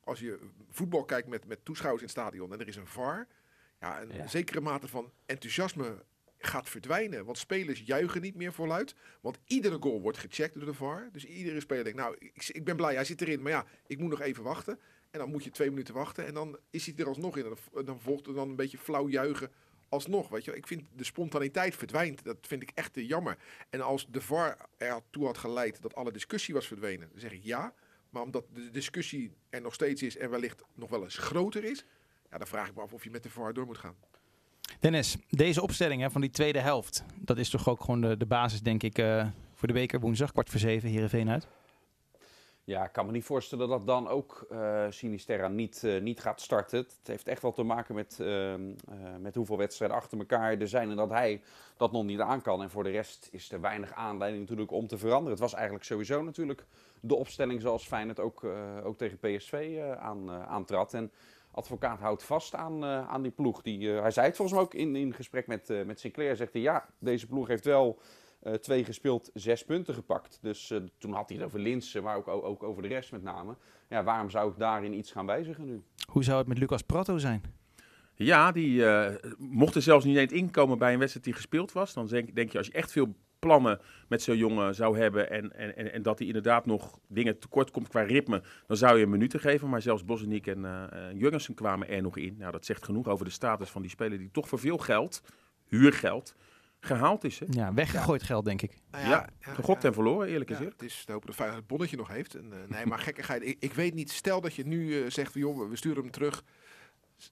als 0.04 0.20
je 0.20 0.40
voetbal 0.70 1.06
kijkt 1.06 1.28
met, 1.28 1.48
met 1.48 1.66
toeschouwers 1.66 2.02
in 2.04 2.10
het 2.10 2.18
stadion 2.18 2.54
en 2.54 2.60
er 2.60 2.68
is 2.68 2.76
een 2.76 2.88
VAR. 2.88 3.28
Ja, 3.80 4.02
een 4.02 4.12
Ja. 4.14 4.28
zekere 4.28 4.62
mate 4.62 4.88
van 4.88 5.12
enthousiasme 5.26 6.04
gaat 6.38 6.70
verdwijnen. 6.70 7.26
Want 7.26 7.38
spelers 7.38 7.80
juichen 7.86 8.22
niet 8.22 8.36
meer 8.36 8.54
voluit. 8.54 8.96
Want 9.22 9.40
iedere 9.46 9.78
goal 9.80 10.02
wordt 10.02 10.18
gecheckt 10.18 10.54
door 10.56 10.66
de 10.66 10.74
VAR. 10.74 11.10
Dus 11.12 11.26
iedere 11.26 11.60
speler 11.60 11.84
denkt, 11.84 12.00
nou, 12.00 12.16
ik, 12.20 12.48
ik 12.52 12.64
ben 12.66 12.76
blij, 12.76 12.94
hij 12.96 13.06
zit 13.06 13.22
erin. 13.22 13.42
Maar 13.42 13.52
ja, 13.52 13.66
ik 13.88 14.00
moet 14.00 14.10
nog 14.10 14.22
even 14.22 14.44
wachten. 14.44 14.80
En 15.12 15.20
dan 15.20 15.30
moet 15.30 15.44
je 15.44 15.50
twee 15.52 15.70
minuten 15.70 15.94
wachten. 15.94 16.26
En 16.26 16.34
dan 16.34 16.58
is 16.70 16.86
hij 16.86 16.96
er 16.98 17.08
alsnog 17.08 17.38
in. 17.38 17.46
En 17.46 17.56
dan, 17.74 17.86
dan 17.86 18.02
volgt 18.02 18.28
er 18.28 18.34
dan 18.34 18.50
een 18.50 18.56
beetje 18.56 18.78
flauw 18.78 19.08
juichen 19.10 19.52
alsnog. 19.90 20.30
Weet 20.30 20.46
je, 20.46 20.56
ik 20.56 20.68
vind 20.68 20.84
de 20.96 21.04
spontaniteit 21.04 21.76
verdwijnt. 21.76 22.24
Dat 22.24 22.38
vind 22.42 22.62
ik 22.62 22.72
echt 22.74 22.94
te 22.94 23.06
jammer. 23.06 23.38
En 23.70 23.82
als 23.82 24.08
de 24.10 24.22
VAR 24.22 24.58
ertoe 24.78 25.26
had 25.26 25.38
geleid 25.38 25.82
dat 25.82 25.96
alle 25.96 26.12
discussie 26.12 26.54
was 26.54 26.68
verdwenen, 26.68 27.10
dan 27.12 27.20
zeg 27.20 27.32
ik 27.32 27.44
ja. 27.44 27.74
Maar 28.10 28.22
omdat 28.22 28.46
de 28.54 28.72
discussie 28.72 29.32
er 29.50 29.62
nog 29.62 29.74
steeds 29.74 30.02
is 30.02 30.18
en 30.18 30.30
wellicht 30.30 30.64
nog 30.74 30.90
wel 30.90 31.04
eens 31.04 31.18
groter 31.18 31.64
is, 31.64 31.86
ja, 32.32 32.38
dan 32.38 32.48
vraag 32.48 32.68
ik 32.68 32.76
me 32.76 32.82
af 32.82 32.94
of 32.94 33.04
je 33.04 33.10
met 33.10 33.24
de 33.24 33.30
VAR 33.30 33.54
door 33.54 33.66
moet 33.66 33.78
gaan. 33.78 33.96
Dennis, 34.80 35.18
deze 35.30 35.62
opstelling 35.62 36.02
hè, 36.02 36.12
van 36.12 36.22
die 36.22 36.30
tweede 36.30 36.60
helft, 36.60 37.04
dat 37.20 37.38
is 37.38 37.50
toch 37.50 37.70
ook 37.70 37.82
gewoon 37.82 38.02
de, 38.02 38.18
de 38.18 38.26
basis, 38.26 38.62
denk 38.62 38.84
ik, 38.84 38.98
eh, 38.98 39.28
voor 39.54 39.68
de 39.68 39.74
beker 39.74 40.00
woensdag, 40.00 40.32
kwart 40.32 40.50
voor 40.50 40.60
zeven, 40.60 40.90
Heerenveen 40.90 41.30
uit. 41.30 41.48
Ja, 42.66 42.84
ik 42.84 42.92
kan 42.92 43.06
me 43.06 43.12
niet 43.12 43.24
voorstellen 43.24 43.70
dat 43.70 43.88
dan 43.88 44.08
ook 44.08 44.46
eh 44.50 44.86
Sinisterra 44.90 45.48
niet, 45.48 45.84
eh, 45.84 46.02
niet 46.02 46.20
gaat 46.20 46.42
starten. 46.42 46.78
Het 46.78 47.00
heeft 47.04 47.28
echt 47.28 47.42
wel 47.42 47.52
te 47.52 47.64
maken 47.64 47.96
met, 47.96 48.20
ehm, 48.20 48.72
eh, 48.90 48.96
met 49.20 49.36
hoeveel 49.36 49.58
wedstrijden 49.58 49.98
achter 49.98 50.18
elkaar 50.18 50.60
er 50.60 50.68
zijn 50.68 50.90
en 50.90 50.96
dat 50.96 51.10
hij 51.10 51.42
dat 51.78 51.92
nog 51.92 52.04
niet 52.04 52.20
aan 52.20 52.42
kan. 52.42 52.62
En 52.62 52.70
voor 52.70 52.84
de 52.84 52.90
rest 52.90 53.30
is 53.32 53.52
er 53.52 53.62
weinig 53.62 53.94
aanleiding 53.94 54.42
natuurlijk 54.42 54.72
om 54.72 54.88
te 54.88 54.98
veranderen. 54.98 55.32
Het 55.32 55.40
was 55.40 55.54
eigenlijk 55.54 55.86
sowieso 55.86 56.24
natuurlijk 56.24 56.66
de 57.00 57.16
opstelling 57.16 57.62
zoals 57.62 57.88
Feyenoord 57.88 58.20
ook, 58.20 58.44
ook 58.84 58.98
tegen 58.98 59.20
PSV 59.20 59.82
aan, 60.00 60.32
aantrad. 60.32 60.94
En 60.94 61.12
advocaat 61.52 62.00
houdt 62.00 62.24
vast 62.24 62.56
aan, 62.56 62.86
aan 62.86 63.22
die 63.22 63.32
ploeg. 63.32 63.62
Die, 63.62 63.90
hij 63.90 64.12
zei 64.12 64.28
het 64.28 64.36
volgens 64.36 64.58
mij 64.58 64.66
ook 64.66 64.74
in, 64.74 64.96
in 64.96 65.14
gesprek 65.14 65.48
met, 65.48 65.86
met 65.86 66.00
Sinclair. 66.00 66.36
Zegt 66.36 66.54
hij, 66.54 66.62
ja, 66.62 66.86
deze 67.00 67.28
ploeg 67.28 67.48
heeft 67.48 67.66
wel 67.66 68.00
twee 68.52 68.84
gespeeld, 68.84 69.30
zes 69.34 69.66
punten 69.66 69.94
gepakt. 69.94 70.40
Dus 70.42 70.72
eh, 70.72 70.80
toen 70.98 71.14
had 71.14 71.30
hij 71.30 71.38
het 71.38 71.46
over 71.46 71.60
Linsen, 71.60 72.04
maar 72.04 72.16
ook, 72.16 72.28
ook, 72.28 72.64
over 72.64 72.82
de 72.82 72.88
rest 72.88 73.12
met 73.12 73.24
name. 73.24 73.56
Ja, 73.90 74.04
waarom 74.04 74.30
zou 74.30 74.52
ik 74.52 74.58
daarin 74.58 74.94
iets 74.94 75.12
gaan 75.12 75.26
wijzigen 75.26 75.66
nu? 75.66 75.84
Hoe 76.12 76.24
zou 76.24 76.38
het 76.38 76.48
met 76.48 76.58
Lucas 76.58 76.82
Prato 76.82 77.18
zijn? 77.18 77.44
Ja, 78.16 78.52
die 78.52 78.86
eh, 78.86 79.32
mocht 79.38 79.76
er 79.76 79.82
zelfs 79.82 80.06
niet 80.06 80.18
eens 80.18 80.32
inkomen 80.32 80.78
bij 80.78 80.94
een 80.94 81.00
wedstrijd 81.00 81.26
die 81.26 81.36
gespeeld 81.36 81.72
was. 81.72 81.94
Dan 81.94 82.08
denk, 82.08 82.36
denk 82.36 82.52
je, 82.52 82.58
als 82.58 82.68
je 82.68 82.74
echt 82.74 82.92
veel 82.92 83.16
plannen 83.40 83.80
met 84.08 84.22
zo'n 84.22 84.38
jongen 84.38 84.76
zou 84.76 84.98
hebben 84.98 85.30
en, 85.30 85.56
en, 85.56 85.76
en, 85.76 85.94
en 85.94 86.02
dat 86.02 86.18
hij 86.18 86.28
inderdaad 86.28 86.66
nog 86.66 87.00
dingen 87.08 87.40
tekort 87.40 87.72
komt 87.72 87.88
qua 87.88 88.02
ritme, 88.02 88.44
dan 88.68 88.78
zou 88.78 88.94
je 88.96 89.02
hem 89.02 89.10
minuten 89.10 89.40
geven. 89.40 89.70
Maar 89.70 89.82
zelfs 89.82 90.06
Bosniek 90.06 90.48
en 90.48 90.66
eh 90.66 90.84
eh, 90.84 91.20
Jurgensen 91.20 91.54
kwamen 91.54 91.90
er 91.90 92.02
nog 92.02 92.18
in. 92.18 92.36
Nou, 92.38 92.52
dat 92.52 92.66
zegt 92.66 92.86
genoeg 92.86 93.08
over 93.08 93.26
de 93.26 93.32
status 93.32 93.70
van 93.70 93.82
die 93.82 93.92
speler 93.92 94.18
die 94.18 94.32
toch 94.32 94.48
voor 94.48 94.60
veel 94.60 94.78
geld, 94.78 95.22
huurgeld, 95.68 96.36
gehaald 96.86 97.24
is. 97.24 97.40
Hè? 97.40 97.46
Ja, 97.50 97.74
weggegooid 97.74 98.24
geld, 98.24 98.46
denk 98.46 98.62
ik. 98.62 98.72
Nou 98.92 99.08
Ja, 99.10 99.30
gegokt 99.40 99.84
en 99.84 99.94
verloren, 99.94 100.28
eerlijk 100.28 100.50
Ja, 100.50 100.56
gezegd. 100.56 100.74
het 100.74 100.84
is 100.90 101.04
te 101.06 101.12
hopen 101.12 101.28
dat 101.28 101.36
Feyenoord 101.36 101.60
het 101.60 101.70
bonnetje 101.70 101.98
nog 101.98 102.08
heeft. 102.08 102.36
En, 102.36 102.54
eh, 102.54 102.60
nee, 102.70 102.86
maar 102.86 103.00
gekkigheid. 103.00 103.46
Ik, 103.46 103.58
ik 103.60 103.74
weet 103.74 103.94
niet, 103.94 104.12
stel 104.12 104.42
dat 104.42 104.54
je 104.54 104.66
nu 104.66 105.02
eh, 105.04 105.10
zegt, 105.10 105.32
van, 105.32 105.42
joh, 105.42 105.70
we 105.70 105.76
sturen 105.76 106.02
hem 106.02 106.12
terug. 106.12 106.44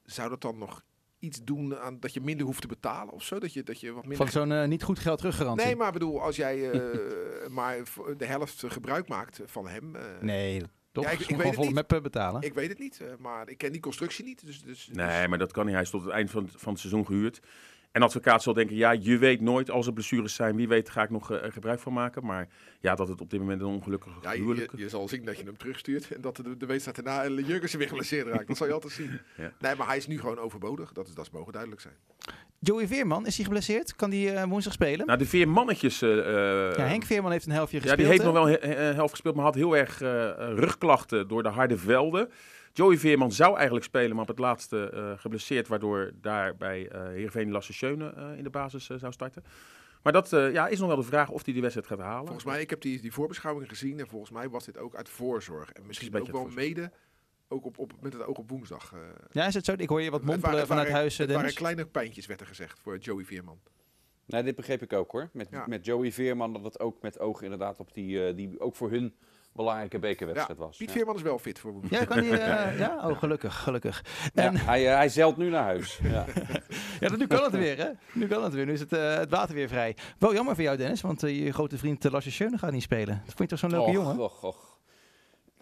Zou 0.05 0.29
dat 0.29 0.41
dan 0.41 0.57
nog 0.57 0.83
iets 1.19 1.43
doen 1.43 1.77
aan 1.77 1.99
dat 1.99 2.13
je 2.13 2.21
minder 2.21 2.45
hoeft 2.45 2.61
te 2.61 2.67
betalen 2.67 3.13
of 3.13 3.23
zo? 3.23 3.39
Dat 3.39 3.53
je, 3.53 3.63
dat 3.63 3.79
je 3.79 3.91
wat 3.91 4.01
minder... 4.05 4.17
Van 4.17 4.27
zo'n 4.27 4.51
eh, 4.51 4.67
niet 4.67 4.83
goed 4.83 4.99
geld 4.99 5.17
teruggarantie. 5.17 5.65
Nee, 5.65 5.75
maar 5.75 5.91
bedoel, 5.91 6.21
als 6.21 6.35
jij 6.35 6.71
eh, 6.71 6.99
maar 7.49 7.77
de 8.17 8.25
helft 8.25 8.63
gebruik 8.67 9.07
maakt 9.07 9.39
van 9.45 9.67
hem. 9.67 9.95
eh, 9.95 10.03
Nee, 10.21 10.61
toch? 10.91 11.03
Ja, 11.03 11.09
ik- 11.09 11.19
ik 11.19 11.35
weet 11.37 11.55
het 11.55 11.59
niet. 11.89 12.01
betalen. 12.01 12.41
Ik 12.41 12.53
weet 12.53 12.69
het 12.69 12.79
niet, 12.79 13.01
maar 13.19 13.49
ik 13.49 13.57
ken 13.57 13.71
die 13.71 13.81
constructie 13.81 14.25
niet. 14.25 14.45
Dus, 14.45 14.61
dus, 14.61 14.89
Nee, 14.91 15.27
maar 15.27 15.37
dat 15.37 15.51
kan 15.51 15.63
niet. 15.65 15.73
Hij 15.73 15.83
is 15.83 15.89
tot 15.89 16.03
het 16.03 16.11
eind 16.11 16.31
van, 16.31 16.43
het- 16.43 16.53
van 16.57 16.71
het 16.71 16.81
seizoen 16.81 17.05
gehuurd. 17.05 17.39
En 17.93 18.01
advocaat 18.01 18.43
zal 18.43 18.53
denken, 18.53 18.75
ja, 18.75 18.91
je 18.91 19.17
weet 19.17 19.41
nooit 19.41 19.71
als 19.71 19.87
er 19.87 19.93
blessures 19.93 20.35
zijn. 20.35 20.55
Wie 20.55 20.67
weet 20.67 20.89
ga 20.89 21.03
ik 21.03 21.09
nog 21.09 21.31
eh, 21.31 21.51
gebruik 21.51 21.79
van 21.79 21.93
maken. 21.93 22.25
Maar 22.25 22.47
ja, 22.79 22.95
dat 22.95 23.07
het 23.07 23.21
op 23.21 23.29
dit 23.29 23.39
moment 23.39 23.61
een 23.61 23.67
ongelukkig 23.67 24.11
ja, 24.21 24.31
je, 24.31 24.39
huwelijk... 24.39 24.71
je, 24.71 24.77
je 24.77 24.89
zal 24.89 25.07
zien 25.07 25.25
dat 25.25 25.37
je 25.37 25.43
hem 25.43 25.57
terugstuurt 25.57 26.11
en 26.11 26.21
dat 26.21 26.35
de, 26.35 26.57
de 26.57 26.65
wedstrijd 26.65 27.03
daarna 27.03 27.25
een 27.25 27.45
Jurgensen 27.45 27.79
weer 27.79 27.87
geblesseerd 27.87 28.27
raakt. 28.27 28.47
Dat 28.47 28.57
zal 28.57 28.67
je 28.67 28.73
altijd 28.73 28.93
zien. 28.93 29.09
Ja. 29.37 29.51
Nee, 29.59 29.75
maar 29.75 29.87
hij 29.87 29.97
is 29.97 30.07
nu 30.07 30.19
gewoon 30.19 30.37
overbodig. 30.39 30.91
Dat, 30.91 31.07
is, 31.07 31.13
dat 31.13 31.25
is 31.25 31.31
mogen 31.31 31.51
duidelijk 31.51 31.81
zijn. 31.81 31.93
Joey 32.59 32.87
Veerman, 32.87 33.25
is 33.25 33.35
hij 33.35 33.45
geblesseerd? 33.45 33.95
Kan 33.95 34.09
die 34.09 34.31
eh, 34.31 34.43
woensdag 34.43 34.73
spelen? 34.73 35.05
Nou, 35.05 35.17
de 35.17 35.25
vier 35.25 35.47
mannetjes... 35.49 36.01
eh, 36.01 36.19
eh, 36.19 36.75
ja, 36.75 36.83
Henk 36.85 37.03
Veerman 37.03 37.31
heeft 37.31 37.45
een 37.45 37.51
helftje 37.51 37.77
Ja, 37.77 37.83
gespeeld. 37.83 38.09
die 38.09 38.17
heeft 38.17 38.27
hè? 38.27 38.31
nog 38.33 38.43
wel 38.43 38.53
een 38.53 38.69
he- 38.69 38.83
he- 38.83 38.93
helft 38.93 39.11
gespeeld, 39.11 39.35
maar 39.35 39.43
had 39.45 39.55
heel 39.55 39.77
erg 39.77 39.99
rugklachten 40.55 41.27
door 41.27 41.43
de 41.43 41.49
harde 41.49 41.77
velden. 41.77 42.29
Joey 42.73 42.97
Veerman 42.97 43.31
zou 43.31 43.55
eigenlijk 43.55 43.85
spelen, 43.85 44.11
maar 44.11 44.21
op 44.21 44.27
het 44.27 44.39
laatste 44.39 44.89
eh, 44.89 45.19
geblesseerd, 45.19 45.67
waardoor 45.67 46.11
daar 46.21 46.55
bij 46.55 46.87
eh 46.89 47.01
Heerenveen 47.07 47.51
Lasse 47.51 47.73
Schöne 47.73 48.09
eh, 48.09 48.37
in 48.37 48.43
de 48.43 48.49
basis 48.49 48.85
zou 48.85 49.11
starten. 49.11 49.43
Maar 50.03 50.13
dat 50.13 50.33
eh, 50.33 50.51
ja, 50.51 50.67
is 50.67 50.79
nog 50.79 50.87
wel 50.87 50.97
de 50.97 51.03
vraag 51.03 51.29
of 51.29 51.43
hij 51.43 51.53
die 51.53 51.61
wedstrijd 51.61 51.87
gaat 51.87 51.99
halen. 51.99 52.25
Volgens 52.25 52.45
mij, 52.45 52.61
ik 52.61 52.69
heb 52.69 52.81
die, 52.81 53.01
die 53.01 53.13
voorbeschouwing 53.13 53.69
gezien 53.69 53.99
en 53.99 54.07
volgens 54.07 54.31
mij 54.31 54.49
was 54.49 54.65
dit 54.65 54.77
ook 54.77 54.95
uit 54.95 55.09
voorzorg. 55.09 55.71
En 55.71 55.85
misschien 55.85 56.19
ook 56.21 56.31
wel 56.31 56.47
mede, 56.47 56.91
ook 57.47 57.65
op, 57.65 57.77
op, 57.77 57.93
met 58.01 58.13
het 58.13 58.25
oog 58.25 58.37
op 58.37 58.49
woensdag. 58.49 58.93
eh. 58.93 58.99
Ja, 59.31 59.45
is 59.47 59.53
het 59.53 59.65
zo? 59.65 59.73
Ik 59.77 59.89
hoor 59.89 60.01
je 60.01 60.09
wat 60.11 60.21
mompelen 60.23 60.51
waren- 60.51 60.67
vanuit 60.67 60.85
waren- 60.87 61.01
huis, 61.01 61.17
Het 61.17 61.31
waren 61.31 61.53
kleine 61.53 61.85
pijntjes, 61.85 62.25
werd 62.25 62.41
er 62.41 62.47
gezegd, 62.47 62.79
voor 62.79 62.97
Joey 62.97 63.23
Veerman. 63.25 63.59
Nee, 64.25 64.43
dit 64.43 64.55
begreep 64.55 64.81
ik 64.81 64.93
ook 64.93 65.11
hoor. 65.11 65.29
Met, 65.33 65.47
Ja. 65.51 65.67
met 65.67 65.85
Joey 65.85 66.11
Veerman, 66.11 66.53
dat 66.53 66.63
het 66.63 66.79
ook 66.79 67.01
met 67.01 67.19
oog 67.19 67.41
inderdaad 67.41 67.79
op 67.79 67.93
die, 67.93 68.25
eh, 68.27 68.35
die 68.35 68.59
ook 68.59 68.75
voor 68.75 68.89
hun 68.91 69.15
belangrijke 69.53 69.99
bekerwedstrijd 69.99 70.59
was. 70.59 70.77
Piet 70.77 70.87
Ja. 70.87 70.93
Veerman 70.93 71.15
is 71.15 71.21
wel 71.21 71.39
fit 71.39 71.59
voor 71.59 71.71
woensdag. 71.71 71.99
Ja, 71.99 72.05
kan 72.05 72.19
die, 72.21 72.37
eh, 72.37 72.79
ja? 72.83 73.09
Oh, 73.09 73.17
gelukkig, 73.19 73.55
gelukkig. 73.63 74.03
Ja, 74.33 74.43
En, 74.43 74.55
hij, 74.57 74.87
eh, 74.89 74.95
hij 74.95 75.09
zeilt 75.09 75.37
nu 75.37 75.49
naar 75.49 75.63
huis. 75.63 75.99
Ja. 76.03 76.25
ja, 76.99 77.07
dan- 77.07 77.17
nu 77.19 77.27
kan 77.27 77.43
het 77.43 77.51
weer, 77.51 77.77
hè? 77.77 77.89
Nu 78.11 78.27
kan 78.27 78.43
het 78.43 78.53
weer. 78.53 78.65
Nu 78.65 78.73
is 78.73 78.79
het, 78.79 78.93
eh, 78.93 79.15
het 79.15 79.29
water 79.29 79.55
weer 79.55 79.67
vrij. 79.67 79.95
Wel 80.19 80.33
jammer 80.33 80.55
voor 80.55 80.63
jou, 80.63 80.77
Dennis, 80.77 81.01
want 81.01 81.21
je 81.21 81.53
grote 81.53 81.77
vriend 81.77 82.05
uh, 82.05 82.11
Lasse 82.11 82.31
Schöne 82.31 82.57
gaat 82.57 82.71
niet 82.71 82.81
spelen. 82.81 83.21
Dat 83.25 83.35
vond 83.35 83.39
je 83.39 83.47
toch 83.47 83.59
zo'n 83.59 83.69
leuke 83.69 83.85
och, 83.85 83.93
jongen? 83.93 84.19
Och, 84.19 84.43
och. 84.43 84.71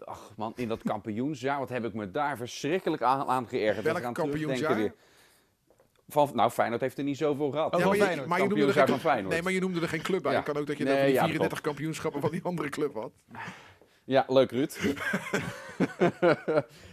Ach 0.06 0.32
man, 0.38 0.54
in 0.56 0.68
dat 0.68 0.82
kampioensjaar, 0.84 1.60
wat 1.60 1.70
heb 1.70 1.86
ik 1.86 1.94
me 1.94 2.12
daar 2.12 2.38
verschrikkelijk 2.38 3.02
aan, 3.02 3.28
aan 3.28 3.48
geërgerd. 3.48 3.76
Welk 3.84 3.88
Als 3.88 3.98
ik 4.00 4.06
aan 4.06 4.14
kampioensjaar? 4.14 4.76
weer. 4.76 4.94
Van, 6.08 6.30
nou, 6.34 6.52
Feyenoord 6.52 6.82
heeft 6.82 6.98
er 6.98 7.04
niet 7.04 7.18
zoveel 7.18 7.52
gehad. 7.52 7.74
Oh, 7.74 7.80
Ja, 7.80 7.86
maar, 7.86 7.96
je, 7.96 8.04
Feyenoord. 8.04 8.28
maar 8.28 8.38
je 8.42 8.48
noemde 8.48 8.66
er 8.82 9.00
geen, 9.00 9.28
nee, 9.28 9.42
maar 9.42 9.52
je 9.52 9.60
noemde 9.60 9.82
er 9.82 9.88
geen 9.90 10.02
club 10.02 10.22
bij. 10.22 10.32
Ja. 10.32 10.38
Het 10.38 10.48
kan 10.48 10.58
ook 10.58 10.68
dat 10.68 10.78
je 10.78 10.84
Nee, 10.84 10.94
over 10.94 11.06
die 11.06 11.14
ja, 11.14 11.22
34 11.24 11.62
kampioenschappen 11.62 12.22
van 12.22 12.32
die 12.32 12.44
andere 12.44 12.70
club 12.70 12.94
had. 12.94 13.12
Ja, 14.04 14.26
leuk 14.28 14.52
Ruud. 14.52 14.80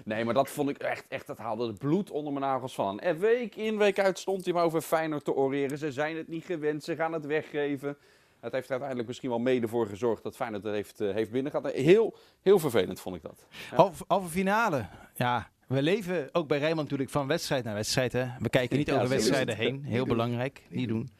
nee, 0.04 0.24
maar 0.24 0.34
dat 0.34 0.50
vond 0.50 0.68
ik 0.68 0.78
echt, 0.78 1.04
echt, 1.08 1.26
dat 1.26 1.38
haalde 1.38 1.66
het 1.66 1.78
bloed 1.78 2.10
onder 2.10 2.32
mijn 2.32 2.44
nagels 2.44 2.74
van. 2.74 3.00
En 3.00 3.18
week 3.18 3.56
in, 3.56 3.78
week 3.78 3.98
uit 3.98 4.18
stond 4.18 4.44
hij 4.44 4.54
maar 4.54 4.64
over 4.64 4.80
Feyenoord 4.80 5.24
te 5.24 5.34
oreren. 5.34 5.78
Ze 5.78 5.92
zijn 5.92 6.16
het 6.16 6.28
niet 6.28 6.44
gewend, 6.44 6.84
ze 6.84 6.96
gaan 6.96 7.12
het 7.12 7.26
weggeven. 7.26 7.96
Het 8.40 8.52
heeft 8.52 8.64
er 8.64 8.70
uiteindelijk 8.70 9.08
misschien 9.08 9.30
wel 9.30 9.38
mede 9.38 9.68
voor 9.68 9.86
gezorgd 9.86 10.22
dat 10.22 10.36
Feyenoord 10.36 10.62
het 10.64 10.74
heeft, 10.74 11.00
eh, 11.00 11.14
heeft 11.14 11.30
binnengehad. 11.30 11.72
Heel, 11.72 12.16
heel 12.42 12.58
vervelend 12.58 13.00
vond 13.00 13.16
ik 13.16 13.22
dat. 13.22 13.46
Ja. 13.70 13.76
Halve, 13.76 14.04
halve 14.06 14.28
finale. 14.28 14.86
Ja, 15.14 15.50
we 15.66 15.82
leven 15.82 16.28
ook 16.32 16.48
bij 16.48 16.58
Rijnmond 16.58 16.82
natuurlijk 16.82 17.10
van 17.10 17.26
wedstrijd 17.26 17.64
naar 17.64 17.74
wedstrijd. 17.74 18.12
Hè. 18.12 18.26
We 18.38 18.48
kijken 18.48 18.78
niet 18.78 18.86
Ja, 18.86 18.92
over 18.92 19.04
is 19.04 19.10
wedstrijden 19.10 19.56
heen. 19.56 19.84
Heel 19.84 20.06
belangrijk. 20.06 20.62
Niet 20.68 20.78
Niet 20.78 20.88
doen. 20.88 21.10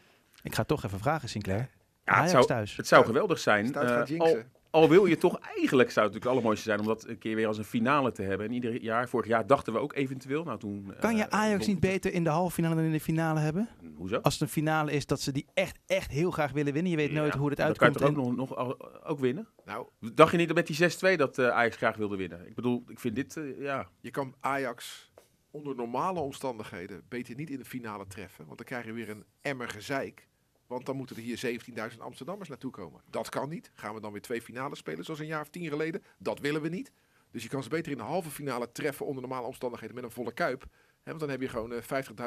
Ik 0.42 0.54
ga 0.54 0.64
toch 0.64 0.85
even 0.85 0.99
vragen, 0.99 1.28
Sinclair. 1.28 1.71
Ja, 2.04 2.21
het 2.21 2.30
zou, 2.30 2.47
thuis. 2.47 2.76
het 2.76 2.88
zou 2.88 3.04
geweldig 3.04 3.38
zijn. 3.38 3.66
Stuit 3.66 3.88
eh, 3.90 3.95
gaat 3.97 4.09
jinxen. 4.09 4.37
al, 4.37 4.58
al 4.71 4.89
wil 4.89 5.07
je 5.07 5.17
toch 5.17 5.39
eigenlijk, 5.39 5.91
zou 5.91 6.07
het 6.07 6.15
natuurlijk 6.15 6.15
het 6.25 6.31
allermooiste 6.31 6.65
zijn 6.65 6.81
om 6.81 6.87
dat 6.87 7.07
een 7.07 7.19
keer 7.19 7.35
weer 7.35 7.47
als 7.47 7.59
een 7.59 7.65
finale 7.65 8.13
te 8.13 8.23
hebben. 8.23 8.47
En 8.47 8.53
ieder 8.53 8.83
jaar, 8.83 9.09
vorig 9.09 9.27
jaar 9.27 9.47
dachten 9.47 9.73
we 9.73 9.79
ook 9.79 9.95
eventueel. 9.95 10.45
Nou, 10.45 10.59
toen, 10.59 10.95
Kan 11.01 11.17
je 11.17 11.23
eh, 11.23 11.39
Ajax 11.39 11.67
niet 11.67 11.81
beter 11.81 12.13
in 12.13 12.25
de 12.25 12.31
halve 12.31 12.55
finale 12.55 12.75
dan 12.75 12.85
in 12.85 12.93
de 12.93 13.01
finale 13.01 13.41
hebben? 13.41 13.69
Hoezo? 13.97 14.17
Als 14.17 14.33
het 14.33 14.43
een 14.43 14.49
finale 14.49 14.93
is 14.93 15.07
dat 15.07 15.21
ze 15.21 15.33
die 15.33 15.47
echt, 15.55 15.79
echt 15.87 16.11
heel 16.11 16.31
graag 16.31 16.53
willen 16.53 16.73
winnen. 16.73 16.91
Je 16.91 16.97
weet 16.97 17.13
nooit 17.13 17.33
Ja, 17.33 17.39
hoe 17.39 17.49
het 17.49 17.59
dan 17.59 17.67
uitkomt. 17.67 17.97
kan 17.99 18.09
je 18.09 18.15
toch 18.15 18.27
ook, 18.27 18.37
nog, 18.37 18.57
nog, 18.57 19.05
ook 19.05 19.19
winnen? 19.19 19.49
Nou, 19.65 19.87
Dacht 20.15 20.31
je 20.31 20.37
niet 20.37 20.49
dat 20.49 20.57
met 20.57 20.67
die 20.67 21.15
6-2 21.15 21.17
dat 21.17 21.39
eh, 21.39 21.49
Ajax 21.49 21.77
graag 21.77 21.97
wilde 21.97 22.17
winnen? 22.17 22.47
Ik 22.47 22.55
bedoel, 22.55 22.85
ik 22.89 22.99
vind 23.01 23.15
dit, 23.15 23.37
eh, 23.37 23.61
ja... 23.61 23.89
je 24.01 24.11
kan 24.11 24.35
Ajax 24.41 25.13
onder 25.51 25.75
normale 25.77 26.21
omstandigheden 26.21 27.03
beter 27.09 27.35
niet 27.35 27.51
in 27.51 27.59
de 27.59 27.65
finale 27.65 28.07
treffen. 28.07 28.45
Want 28.47 28.57
dan 28.59 28.67
krijg 28.67 28.85
je 28.85 28.93
weer 28.93 29.09
een 29.09 29.25
emmer 29.41 29.69
gezeik. 29.69 30.28
Want 30.69 30.87
dan 30.87 30.97
moeten 30.97 31.17
er 31.17 31.23
hier 31.23 31.61
17.000 31.93 31.99
Amsterdammers 31.99 32.49
naartoe 32.49 32.71
komen. 32.71 33.01
Dat 33.11 33.29
kan 33.29 33.49
niet. 33.49 33.71
Gaan 33.75 33.95
we 33.95 34.01
dan 34.01 34.13
weer 34.13 34.21
twee 34.21 34.43
finales 34.43 34.79
spelen 34.79 35.05
zoals 35.05 35.21
een 35.21 35.27
jaar 35.27 35.41
of 35.41 35.49
tien 35.49 35.69
geleden? 35.69 36.03
Dat 36.19 36.41
willen 36.41 36.63
we 36.63 36.69
niet. 36.69 36.93
Dus 37.31 37.43
je 37.43 37.49
kan 37.49 37.63
ze 37.63 37.69
beter 37.69 37.93
in 37.93 37.99
de 37.99 38.05
halve 38.05 38.31
finale 38.31 38.73
treffen 38.73 39.07
onder 39.07 39.23
normale 39.23 39.47
omstandigheden 39.47 39.95
met 39.95 40.05
een 40.05 40.11
volle 40.11 40.33
kuip. 40.33 40.65
Want 41.05 41.21
dan 41.21 41.31
heb 41.31 41.41
je 41.41 41.49
gewoon 41.49 41.73
eh, 41.73 41.83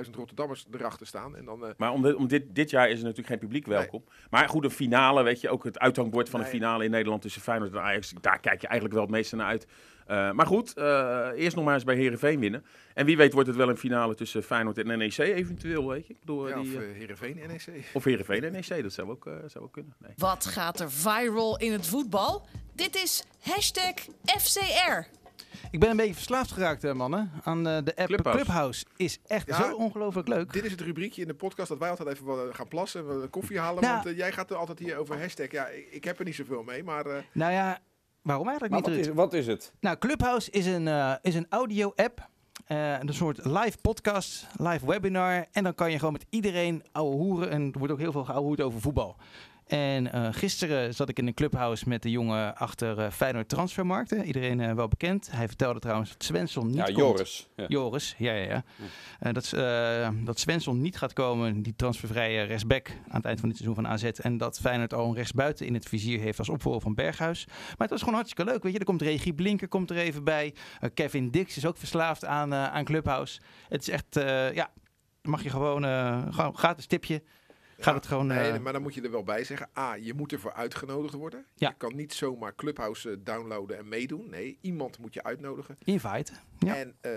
50.000 0.05 0.11
Rotterdammers 0.15 0.65
erachter 0.71 1.07
staan. 1.07 1.35
En 1.35 1.45
dan, 1.45 1.65
eh, 1.65 1.71
Maar 1.77 1.91
om, 1.91 2.01
de- 2.01 2.17
om 2.17 2.27
dit, 2.27 2.55
dit 2.55 2.69
jaar 2.69 2.85
is 2.89 2.97
er 2.97 3.01
natuurlijk 3.03 3.27
geen 3.27 3.39
publiek 3.39 3.65
welkom. 3.65 4.03
Maar 4.29 4.49
goed, 4.49 4.63
een 4.63 4.71
finale, 4.71 5.23
weet 5.23 5.41
je, 5.41 5.49
ook 5.49 5.63
het 5.63 5.79
uithangbord 5.79 6.29
van 6.29 6.39
een 6.39 6.45
finale 6.45 6.83
in 6.83 6.91
Nederland 6.91 7.21
tussen 7.21 7.41
Feyenoord 7.41 7.71
en 7.71 7.81
Ajax. 7.81 8.13
Daar 8.21 8.39
kijk 8.39 8.61
je 8.61 8.67
eigenlijk 8.67 8.93
wel 8.97 9.03
het 9.05 9.15
meeste 9.15 9.35
naar 9.35 9.47
uit. 9.47 9.67
Eh, 10.11 10.31
maar 10.31 10.45
goed, 10.45 10.73
eh, 10.73 11.27
eerst 11.35 11.55
nog 11.55 11.65
maar 11.65 11.73
eens 11.73 11.83
bij 11.83 11.95
Herenveen 11.95 12.39
winnen. 12.39 12.65
En 12.93 13.05
wie 13.05 13.17
weet 13.17 13.33
wordt 13.33 13.47
het 13.47 13.57
wel 13.57 13.69
een 13.69 13.77
finale 13.77 14.15
tussen 14.15 14.43
Feyenoord 14.43 14.77
en 14.77 14.97
NEC 14.97 15.17
eventueel, 15.17 15.87
weet 15.87 16.07
je. 16.07 16.13
Ik 16.13 16.19
bedoel, 16.19 16.47
eh, 16.47 16.55
ja, 16.55 16.61
die, 16.61 16.75
of 16.75 16.81
eh, 16.81 16.89
eh, 16.89 16.95
Heerenveen, 16.95 17.35
NEC. 17.47 17.85
of 17.93 18.03
Herenveen 18.03 18.43
en 18.43 18.51
NEC, 18.51 18.81
dat 18.83 18.93
zou 18.93 19.09
ook, 19.09 19.29
zou 19.47 19.63
ook 19.65 19.71
kunnen. 19.73 19.95
Nee. 19.99 20.11
Wat 20.17 20.45
gaat 20.45 20.79
er 20.79 20.91
viral 20.91 21.57
in 21.57 21.71
het 21.71 21.87
voetbal? 21.87 22.45
Dit 22.75 22.95
is 22.95 23.23
hashtag 23.41 23.93
FCR. 24.39 25.07
Ik 25.71 25.79
ben 25.79 25.89
een 25.89 25.95
beetje 25.97 26.13
verslaafd 26.13 26.51
geraakt, 26.51 26.93
mannen. 26.93 27.31
Aan 27.43 27.67
eh, 27.67 27.77
de 27.83 27.95
app 27.95 28.07
Clubhouse. 28.07 28.43
Clubhouse. 28.43 28.85
Is 28.97 29.19
echt 29.27 29.47
Ja. 29.47 29.55
zo 29.63 29.75
ongelooflijk 29.75 30.27
leuk. 30.27 30.53
Dit 30.53 30.65
is 30.65 30.71
het 30.71 30.81
rubriekje 30.81 31.21
in 31.21 31.27
de 31.27 31.33
podcast 31.33 31.69
dat 31.69 31.77
wij 31.77 31.89
altijd 31.89 32.09
even 32.09 32.55
gaan 32.55 32.67
plassen. 32.67 33.29
koffie 33.29 33.59
halen. 33.59 33.83
Nou. 33.83 34.01
Want 34.03 34.15
jij 34.17 34.31
gaat 34.31 34.49
er 34.49 34.55
altijd 34.57 34.79
hier 34.79 34.97
over 34.97 35.19
hashtag. 35.19 35.51
Ja, 35.51 35.67
ik, 35.67 35.87
ik 35.91 36.03
heb 36.03 36.19
er 36.19 36.25
niet 36.25 36.35
zoveel 36.35 36.63
mee. 36.63 36.83
Maar 36.83 37.05
eh, 37.05 37.17
Nou 37.31 37.51
ja, 37.51 37.79
waarom 38.21 38.47
eigenlijk 38.47 38.81
Maar 38.81 38.95
niet? 38.95 39.05
wat 39.05 39.09
is, 39.09 39.15
wat 39.15 39.33
is 39.33 39.47
het? 39.47 39.73
Nou, 39.79 39.97
Clubhouse 39.97 40.51
is 40.51 40.65
een, 40.65 40.87
eh, 40.87 41.13
is 41.21 41.35
een 41.35 41.45
audio-app. 41.49 42.29
Eh, 42.65 42.99
een 42.99 43.13
soort 43.13 43.45
live 43.45 43.77
podcast, 43.81 44.47
live 44.55 44.85
webinar. 44.85 45.45
En 45.51 45.63
dan 45.63 45.75
kan 45.75 45.91
je 45.91 45.97
gewoon 45.97 46.13
met 46.13 46.25
iedereen 46.29 46.83
ouwe 46.91 47.15
hoeren. 47.15 47.49
En 47.49 47.61
er 47.71 47.77
wordt 47.77 47.93
ook 47.93 47.99
heel 47.99 48.11
veel 48.11 48.23
geouwehoerd 48.25 48.61
over 48.61 48.81
voetbal. 48.81 49.15
En 49.71 50.11
eh, 50.11 50.27
gisteren 50.31 50.93
zat 50.93 51.09
ik 51.09 51.19
in 51.19 51.27
een 51.27 51.33
clubhouse 51.33 51.89
met 51.89 52.01
de 52.01 52.11
jongen 52.11 52.57
achter 52.57 52.99
eh 52.99 53.11
Feyenoord 53.11 53.49
Transfermarkten. 53.49 54.25
Iedereen 54.25 54.59
eh, 54.59 54.73
wel 54.73 54.87
bekend. 54.87 55.31
Hij 55.31 55.47
vertelde 55.47 55.79
trouwens 55.79 56.11
dat 56.11 56.23
Svensson 56.23 56.67
niet 56.67 56.75
Ja, 56.75 56.83
komt. 56.83 56.97
Joris. 56.97 57.47
Ja. 57.55 57.65
Joris, 57.67 58.15
ja, 58.17 58.33
ja, 58.33 58.63
ja. 59.19 59.31
Dat, 59.31 59.51
uh, 59.55 60.09
dat 60.25 60.39
Svensson 60.39 60.81
niet 60.81 60.97
gaat 60.97 61.13
komen, 61.13 61.61
die 61.61 61.75
transfervrije 61.75 62.43
rechtsback 62.43 62.89
aan 62.89 63.15
het 63.15 63.25
eind 63.25 63.39
van 63.39 63.49
dit 63.49 63.57
seizoen 63.57 63.83
van 63.83 63.91
AZ. 63.91 64.03
En 64.03 64.37
dat 64.37 64.59
Feyenoord 64.59 64.93
al 64.93 65.07
een 65.07 65.15
rechtsbuiten 65.15 65.65
in 65.65 65.73
het 65.73 65.85
vizier 65.85 66.19
heeft 66.19 66.39
als 66.39 66.49
opvolger 66.49 66.81
van 66.81 66.95
Berghuis. 66.95 67.45
Maar 67.47 67.75
het 67.77 67.89
was 67.89 67.99
gewoon 67.99 68.15
hartstikke 68.15 68.51
leuk, 68.51 68.63
weet 68.63 68.73
je. 68.73 68.79
Er 68.79 68.85
komt 68.85 69.01
Regie 69.01 69.33
Blinker 69.33 69.67
komt 69.67 69.89
er 69.89 69.97
even 69.97 70.23
bij. 70.23 70.53
Kevin 70.93 71.29
Dix 71.29 71.57
is 71.57 71.65
ook 71.65 71.77
verslaafd 71.77 72.25
aan, 72.25 72.53
aan 72.53 72.83
Clubhouse. 72.83 73.39
Het 73.69 73.81
is 73.81 73.89
echt, 73.89 74.15
ja, 74.53 74.71
mag 75.21 75.43
je 75.43 75.49
gewoon, 75.49 75.83
gewoon 76.33 76.57
gratis 76.57 76.85
tipje. 76.85 77.23
Gaat 77.83 77.95
het 77.95 78.05
gewoon... 78.07 78.27
nee, 78.27 78.51
eh, 78.51 78.59
maar 78.59 78.73
dan 78.73 78.81
moet 78.81 78.93
je 78.93 79.01
er 79.01 79.11
wel 79.11 79.23
bij 79.23 79.43
zeggen. 79.43 79.69
A, 79.77 79.93
je 79.93 80.13
moet 80.13 80.31
ervoor 80.31 80.53
uitgenodigd 80.53 81.13
worden. 81.13 81.45
Ja. 81.55 81.69
Je 81.69 81.75
kan 81.77 81.95
niet 81.95 82.13
zomaar 82.13 82.55
Clubhouse 82.55 83.09
eh, 83.11 83.17
downloaden 83.19 83.77
en 83.77 83.87
meedoen. 83.87 84.29
Nee, 84.29 84.57
iemand 84.61 84.97
moet 84.99 85.13
je 85.13 85.23
uitnodigen. 85.23 85.77
invite. 85.83 86.31
Ja. 86.59 86.75
En 86.75 86.95
eh, 87.01 87.11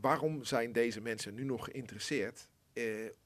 waarom 0.00 0.44
zijn 0.44 0.72
deze 0.72 1.00
mensen 1.00 1.34
nu 1.34 1.44
nog 1.44 1.64
geïnteresseerd? 1.64 2.48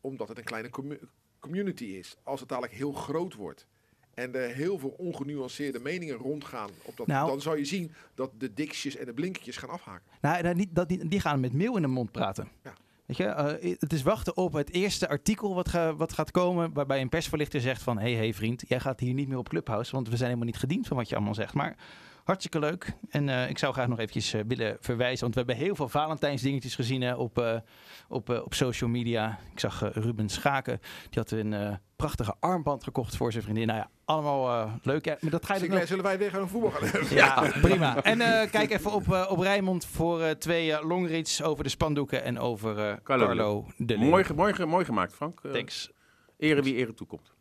Omdat 0.00 0.28
het 0.28 0.38
een 0.38 0.44
kleine 0.44 0.70
commu- 0.70 1.00
community 1.38 1.84
is. 1.84 2.16
Als 2.22 2.40
het 2.40 2.48
dadelijk 2.48 2.74
heel 2.74 2.92
groot 2.92 3.34
wordt 3.34 3.66
en 4.14 4.34
er 4.34 4.54
heel 4.54 4.78
veel 4.78 4.94
ongenuanceerde 4.96 5.78
meningen 5.80 6.16
rondgaan, 6.16 6.70
op 6.82 6.96
dat, 6.96 7.06
Nou. 7.06 7.28
dan 7.28 7.40
zal 7.40 7.56
je 7.56 7.64
zien 7.64 7.92
dat 8.14 8.30
de 8.38 8.54
diksjes 8.54 8.96
en 8.96 9.06
de 9.06 9.14
blinkertjes 9.14 9.56
gaan 9.56 9.68
afhaken. 9.68 10.06
Nou, 10.20 10.42
dat 10.42 10.56
niet, 10.56 10.68
dat, 10.74 10.88
die 10.88 11.20
gaan 11.20 11.40
met 11.40 11.52
meel 11.52 11.76
in 11.76 11.82
de 11.82 11.88
mond 11.88 12.12
praten. 12.12 12.48
Ja. 12.64 12.72
Weet 13.08 13.16
je, 13.16 13.24
eh, 13.24 13.76
het 13.78 13.92
is 13.92 14.02
wachten 14.02 14.36
op 14.36 14.52
het 14.52 14.72
eerste 14.72 15.08
artikel 15.08 15.54
wat, 15.54 15.68
ga- 15.68 15.94
wat 15.96 16.12
gaat 16.12 16.30
komen, 16.30 16.72
waarbij 16.72 17.00
een 17.00 17.08
persverlichter 17.08 17.60
zegt 17.60 17.82
van, 17.82 17.98
hé 17.98 18.02
hey, 18.10 18.14
hey, 18.14 18.34
vriend, 18.34 18.64
jij 18.68 18.80
gaat 18.80 19.00
hier 19.00 19.14
niet 19.14 19.28
meer 19.28 19.38
op 19.38 19.48
Clubhouse, 19.48 19.92
want 19.92 20.08
we 20.08 20.16
zijn 20.16 20.28
helemaal 20.28 20.50
niet 20.50 20.58
gediend 20.60 20.86
van 20.86 20.96
wat 20.96 21.08
je 21.08 21.14
allemaal 21.16 21.34
zegt. 21.34 21.54
Maar 21.54 21.76
hartstikke 22.28 22.58
leuk. 22.58 22.92
En 23.10 23.28
eh, 23.28 23.48
ik 23.48 23.58
zou 23.58 23.72
graag 23.72 23.88
nog 23.88 23.98
eventjes 23.98 24.32
eh, 24.32 24.40
willen 24.46 24.76
verwijzen, 24.80 25.20
want 25.20 25.34
we 25.34 25.40
hebben 25.40 25.56
heel 25.64 25.74
veel 25.74 25.88
Valentijns 25.88 26.42
dingetjes 26.42 26.74
gezien 26.74 27.00
hè, 27.02 27.14
op, 27.14 27.38
eh, 27.38 27.56
op, 28.08 28.30
eh, 28.30 28.42
op 28.44 28.54
social 28.54 28.90
media. 28.90 29.38
Ik 29.52 29.60
zag 29.60 29.90
Ruben 29.92 30.28
Schaken, 30.28 30.80
die 31.10 31.18
had 31.18 31.30
een 31.30 31.52
eh, 31.52 31.74
prachtige 31.96 32.34
armband 32.40 32.84
gekocht 32.84 33.16
voor 33.16 33.32
zijn 33.32 33.44
vriendin. 33.44 33.66
Nou 33.66 33.78
ja, 33.78 33.90
allemaal 34.04 34.48
eh, 34.66 34.72
leuk. 34.82 35.04
Ja, 35.04 35.16
maar 35.20 35.30
dat 35.30 35.46
ga 35.46 35.54
je 35.54 35.68
nog... 35.68 35.86
zullen 35.86 36.04
wij 36.04 36.18
weer 36.18 36.30
gaan 36.30 36.48
voetbal 36.48 36.70
gaan 36.70 36.88
hebben? 36.88 37.14
Ja, 37.16 37.52
prima. 37.60 38.02
En 38.02 38.20
eh, 38.20 38.50
kijk 38.50 38.70
even 38.70 38.92
op, 38.92 39.12
eh, 39.12 39.26
op 39.30 39.38
Rijnmond 39.38 39.86
voor 39.86 40.22
eh, 40.22 40.30
twee 40.30 40.86
longreads 40.86 41.42
over 41.42 41.64
de 41.64 41.70
spandoeken 41.70 42.22
en 42.24 42.38
over 42.38 42.78
eh, 42.78 42.94
Carlo 43.02 43.26
Carlo, 43.26 43.66
de 43.76 43.98
Leeuw. 43.98 44.08
Mooi, 44.08 44.24
mooi, 44.36 44.54
ge- 44.54 44.66
mooi 44.66 44.84
gemaakt, 44.84 45.14
Frank. 45.14 45.40
Thanks. 45.52 45.90
ere 46.38 46.62
wie 46.62 46.74
ere 46.74 46.94
toekomt. 46.94 47.36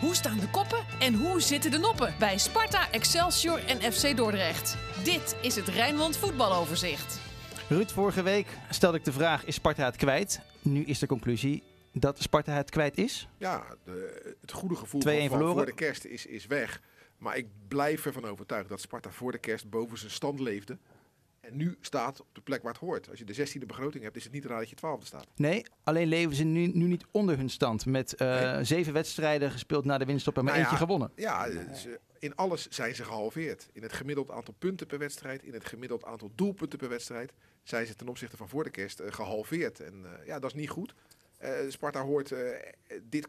Hoe 0.00 0.14
staan 0.14 0.38
de 0.38 0.48
koppen 0.50 0.84
en 0.98 1.14
hoe 1.14 1.40
zitten 1.40 1.70
de 1.70 1.78
noppen 1.78 2.14
bij 2.18 2.38
Sparta, 2.38 2.90
Excelsior 2.90 3.64
en 3.66 3.92
FC 3.92 4.16
Dordrecht? 4.16 4.76
Dit 5.04 5.36
is 5.42 5.56
het 5.56 5.68
Rijnmond 5.68 6.16
voetbaloverzicht. 6.16 7.20
Ruud, 7.68 7.90
vorige 7.90 8.22
week 8.22 8.46
stelde 8.70 8.98
ik 8.98 9.04
de 9.04 9.12
vraag, 9.12 9.44
is 9.44 9.54
Sparta 9.54 9.84
het 9.84 9.96
kwijt? 9.96 10.40
Nu 10.62 10.84
is 10.84 10.98
de 10.98 11.06
conclusie 11.06 11.62
dat 11.92 12.22
Sparta 12.22 12.52
het 12.52 12.70
kwijt 12.70 12.98
is. 12.98 13.28
Ja, 13.38 13.64
de, 13.84 14.34
het 14.40 14.52
goede 14.52 14.74
gevoel 14.74 15.00
2-1 15.00 15.04
van, 15.04 15.18
van 15.18 15.28
verloren. 15.28 15.54
voor 15.54 15.66
de 15.66 15.74
kerst 15.74 16.04
is, 16.04 16.26
is 16.26 16.46
weg. 16.46 16.80
Maar 17.18 17.36
ik 17.36 17.46
blijf 17.68 18.06
ervan 18.06 18.24
overtuigd 18.24 18.68
dat 18.68 18.80
Sparta 18.80 19.10
voor 19.10 19.32
de 19.32 19.38
kerst 19.38 19.70
boven 19.70 19.98
zijn 19.98 20.10
stand 20.10 20.40
leefde. 20.40 20.78
En 21.48 21.56
nu 21.56 21.76
staat 21.80 22.20
op 22.20 22.26
de 22.32 22.40
plek 22.40 22.62
waar 22.62 22.72
het 22.72 22.80
hoort. 22.80 23.10
Als 23.10 23.18
je 23.18 23.24
de 23.24 23.34
16e 23.34 23.66
begroting 23.66 24.04
hebt, 24.04 24.16
is 24.16 24.24
het 24.24 24.32
niet 24.32 24.44
raar 24.44 24.58
dat 24.58 24.68
je 24.70 24.76
12e 24.76 25.04
staat. 25.06 25.26
Nee, 25.36 25.64
alleen 25.84 26.08
leven 26.08 26.36
ze 26.36 26.44
nu, 26.44 26.66
nu 26.66 26.86
niet 26.86 27.04
onder 27.10 27.36
hun 27.36 27.50
stand. 27.50 27.86
Met 27.86 28.14
eh, 28.14 28.52
Nee. 28.54 28.64
zeven 28.64 28.92
wedstrijden 28.92 29.50
gespeeld 29.50 29.84
na 29.84 29.98
de 29.98 30.04
winststop 30.04 30.36
en 30.38 30.44
maar 30.44 30.52
Nou 30.52 30.64
eentje 30.64 30.78
gewonnen. 30.78 31.10
Ja, 31.14 31.50
ze- 31.74 32.00
in 32.18 32.34
alles 32.36 32.68
zijn 32.68 32.94
ze 32.94 33.04
gehalveerd. 33.04 33.68
In 33.72 33.82
het 33.82 33.92
gemiddeld 33.92 34.30
aantal 34.30 34.54
punten 34.58 34.86
per 34.86 34.98
wedstrijd, 34.98 35.42
in 35.42 35.52
het 35.52 35.64
gemiddeld 35.66 36.04
aantal 36.04 36.30
doelpunten 36.34 36.78
per 36.78 36.88
wedstrijd, 36.88 37.32
zijn 37.62 37.86
ze 37.86 37.94
ten 37.94 38.08
opzichte 38.08 38.36
van 38.36 38.48
voor 38.48 38.64
de 38.64 38.70
kerst 38.70 39.00
eh, 39.00 39.12
gehalveerd. 39.12 39.80
En 39.80 40.04
eh, 40.04 40.26
ja, 40.26 40.38
dat 40.38 40.50
is 40.50 40.56
niet 40.60 40.70
goed. 40.70 40.94
Eh, 41.36 41.50
Sparta 41.68 42.02
hoort 42.02 42.32
eh, 42.32 42.40
dit. 43.02 43.28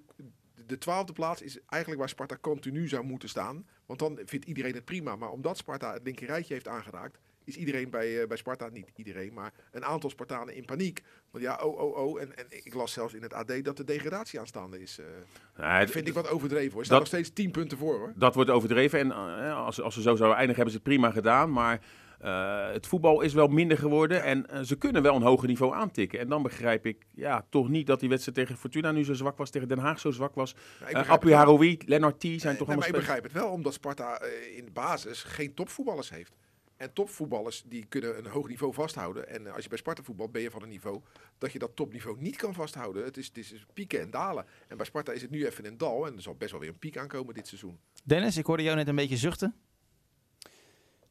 De 0.65 0.77
twaalfde 0.77 1.13
plaats 1.13 1.41
is 1.41 1.57
eigenlijk 1.65 2.01
waar 2.01 2.09
Sparta 2.09 2.37
continu 2.41 2.87
zou 2.87 3.03
moeten 3.03 3.29
staan. 3.29 3.67
Want 3.85 3.99
dan 3.99 4.19
vindt 4.25 4.45
iedereen 4.45 4.73
het 4.73 4.85
prima. 4.85 5.15
Maar 5.15 5.29
omdat 5.31 5.57
Sparta 5.57 5.93
het 5.93 6.03
linkerrijtje 6.03 6.53
heeft 6.53 6.67
aangeraakt, 6.67 7.17
is 7.49 7.57
iedereen 7.57 7.89
bij, 7.89 8.21
eh, 8.21 8.27
bij 8.27 8.37
Sparta, 8.37 8.69
niet 8.69 8.91
iedereen, 8.95 9.33
maar 9.33 9.53
een 9.71 9.85
aantal 9.85 10.09
Spartanen 10.09 10.55
in 10.55 10.65
paniek. 10.65 11.01
Want 11.31 11.43
ja, 11.43 11.59
oh, 11.63 11.79
oh, 11.79 11.97
oh. 11.97 12.21
En, 12.21 12.37
en 12.37 12.45
ik 12.49 12.73
las 12.73 12.91
zelfs 12.91 13.13
in 13.13 13.21
het 13.21 13.33
AD 13.33 13.63
dat 13.63 13.77
de 13.77 13.83
degradatie 13.83 14.39
aanstaande 14.39 14.81
is. 14.81 14.99
eh 14.99 15.05
Nou, 15.57 15.79
dat 15.79 15.91
vind 15.91 16.07
ik 16.07 16.13
wat 16.13 16.29
overdreven 16.29 16.71
hoor. 16.71 16.79
Er 16.79 16.85
staan 16.85 16.97
nog 16.97 17.07
steeds 17.07 17.29
10 17.33 17.51
punten 17.51 17.77
voor 17.77 17.97
hoor. 17.97 18.13
Dat 18.15 18.35
wordt 18.35 18.49
overdreven. 18.49 18.99
En 18.99 19.11
eh, 19.11 19.65
als, 19.65 19.81
als 19.81 19.93
ze 19.93 20.01
zo 20.01 20.15
zouden 20.15 20.37
eindigen, 20.37 20.55
hebben 20.55 20.71
ze 20.71 20.79
het 20.79 20.87
prima 20.87 21.11
gedaan. 21.11 21.51
Maar 21.51 21.81
het 22.71 22.87
voetbal 22.87 23.21
is 23.21 23.33
wel 23.33 23.47
minder 23.47 23.77
geworden. 23.77 24.23
En 24.23 24.65
ze 24.65 24.75
kunnen 24.75 25.01
wel 25.01 25.15
een 25.15 25.21
hoger 25.21 25.47
niveau 25.47 25.73
aantikken. 25.73 26.19
En 26.19 26.29
dan 26.29 26.43
begrijp 26.43 26.85
ik 26.85 27.05
ja, 27.15 27.45
toch 27.49 27.69
niet 27.69 27.87
dat 27.87 27.99
die 27.99 28.09
wedstrijd 28.09 28.37
tegen 28.37 28.57
Fortuna 28.57 28.91
nu 28.91 29.03
zo 29.03 29.13
zwak 29.13 29.37
was. 29.37 29.49
Tegen 29.49 29.67
Den 29.67 29.77
Haag 29.77 29.99
zo 29.99 30.11
zwak 30.11 30.35
was. 30.35 30.55
Ja, 30.91 31.03
Uh, 31.03 31.09
Apu. 31.09 31.33
Haroui, 31.33 31.77
Lennart 31.85 32.19
T. 32.19 32.21
zijn 32.21 32.37
toch 32.39 32.41
nee, 32.49 32.57
allemaal 32.59 32.77
maar 32.77 32.87
ik 32.87 32.93
begrijp 32.93 33.23
het 33.23 33.31
wel, 33.31 33.49
omdat 33.49 33.73
Sparta 33.73 34.21
in 34.55 34.65
de 34.65 34.71
basis 34.71 35.23
geen 35.23 35.53
topvoetballers 35.53 36.09
heeft. 36.09 36.33
En 36.79 36.93
topvoetballers 36.93 37.63
die 37.65 37.85
kunnen 37.85 38.17
een 38.17 38.25
hoog 38.25 38.47
niveau 38.47 38.73
vasthouden. 38.73 39.29
En 39.29 39.47
eh, 39.47 39.53
als 39.53 39.63
je 39.63 39.69
bij 39.69 39.77
Sparta 39.77 40.03
voetbalt, 40.03 40.31
ben 40.31 40.41
je 40.41 40.51
van 40.51 40.61
een 40.61 40.69
niveau 40.69 41.01
dat 41.37 41.51
je 41.51 41.59
dat 41.59 41.75
topniveau 41.75 42.21
niet 42.21 42.35
kan 42.35 42.53
vasthouden. 42.53 43.03
Het 43.03 43.17
is, 43.17 43.27
het 43.27 43.37
is 43.37 43.65
pieken 43.73 44.01
en 44.01 44.11
dalen. 44.11 44.45
En 44.67 44.77
bij 44.77 44.85
Sparta 44.85 45.11
is 45.11 45.21
het 45.21 45.31
nu 45.31 45.45
even 45.45 45.65
een 45.65 45.77
dal. 45.77 46.07
En 46.07 46.15
er 46.15 46.21
zal 46.21 46.35
best 46.35 46.51
wel 46.51 46.59
weer 46.59 46.69
een 46.69 46.77
piek 46.77 46.97
aankomen 46.97 47.33
dit 47.33 47.47
seizoen. 47.47 47.79
Dennis, 48.03 48.37
ik 48.37 48.45
hoorde 48.45 48.63
jou 48.63 48.75
net 48.75 48.87
een 48.87 48.95
beetje 48.95 49.17
zuchten. 49.17 49.55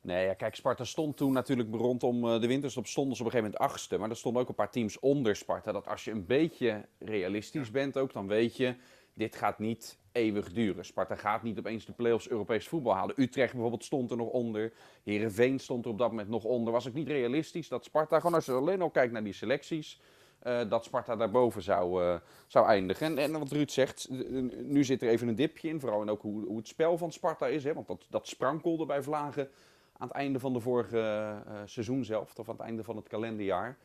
Nee, 0.00 0.26
ja, 0.26 0.34
kijk, 0.34 0.54
Sparta 0.54 0.84
stond 0.84 1.16
toen 1.16 1.32
natuurlijk 1.32 1.74
rondom 1.74 2.28
eh, 2.28 2.40
de 2.40 2.46
winterstop 2.46 2.86
stonden 2.86 3.16
ze 3.16 3.22
op 3.22 3.26
een 3.26 3.32
gegeven 3.32 3.52
moment 3.54 3.72
achtste. 3.72 3.98
Maar 3.98 4.10
er 4.10 4.16
stonden 4.16 4.42
ook 4.42 4.48
een 4.48 4.54
paar 4.54 4.70
teams 4.70 4.98
onder 4.98 5.36
Sparta. 5.36 5.72
Dat 5.72 5.86
als 5.86 6.04
je 6.04 6.10
een 6.10 6.26
beetje 6.26 6.88
realistisch 6.98 7.70
bent 7.70 7.96
ook, 7.96 8.12
dan 8.12 8.26
weet 8.26 8.56
je, 8.56 8.76
dit 9.14 9.36
gaat 9.36 9.58
niet 9.58 9.98
eeuwig 10.18 10.52
duren. 10.52 10.84
Sparta 10.84 11.14
gaat 11.14 11.42
niet 11.42 11.58
opeens 11.58 11.84
de 11.84 11.92
play-offs 11.92 12.28
Europees 12.28 12.68
voetbal 12.68 12.94
halen. 12.94 13.20
Utrecht 13.20 13.52
bijvoorbeeld 13.52 13.84
stond 13.84 14.10
er 14.10 14.16
nog 14.16 14.28
onder. 14.28 14.72
Herenveen 15.04 15.58
stond 15.58 15.84
er 15.84 15.90
op 15.90 15.98
dat 15.98 16.10
moment 16.10 16.28
nog 16.28 16.44
onder. 16.44 16.72
Was 16.72 16.88
ook 16.88 16.94
niet 16.94 17.08
realistisch 17.08 17.68
dat 17.68 17.84
Sparta, 17.84 18.16
gewoon 18.16 18.34
als 18.34 18.46
je 18.46 18.52
alleen 18.52 18.82
al 18.82 18.90
kijkt 18.90 19.12
naar 19.12 19.24
die 19.24 19.32
selecties, 19.32 20.00
eh, 20.38 20.60
dat 20.68 20.84
Sparta 20.84 21.16
daarboven 21.16 21.62
zou, 21.62 22.02
eh, 22.02 22.16
zou 22.46 22.66
eindigen. 22.66 23.18
En, 23.18 23.38
wat 23.38 23.52
Ruud 23.52 23.70
zegt, 23.70 24.08
eh, 24.10 24.18
nu 24.62 24.84
zit 24.84 25.02
er 25.02 25.08
even 25.08 25.28
een 25.28 25.34
dipje 25.34 25.68
in. 25.68 25.80
Vooral 25.80 26.00
en 26.00 26.10
ook 26.10 26.22
hoe, 26.22 26.44
hoe 26.46 26.56
het 26.56 26.68
spel 26.68 26.98
van 26.98 27.12
Sparta 27.12 27.46
is. 27.46 27.64
Hè, 27.64 27.74
want 27.74 27.86
dat, 27.86 28.06
dat 28.10 28.28
sprankelde 28.28 28.86
bij 28.86 29.02
Vlagen 29.02 29.48
aan 29.96 30.08
het 30.08 30.16
einde 30.16 30.38
van 30.38 30.52
de 30.52 30.60
vorige 30.60 31.34
seizoen 31.64 32.04
zelf. 32.04 32.38
Of 32.38 32.48
aan 32.48 32.54
het 32.54 32.64
einde 32.64 32.84
van 32.84 32.96
het 32.96 33.08
kalenderjaar. 33.08 33.78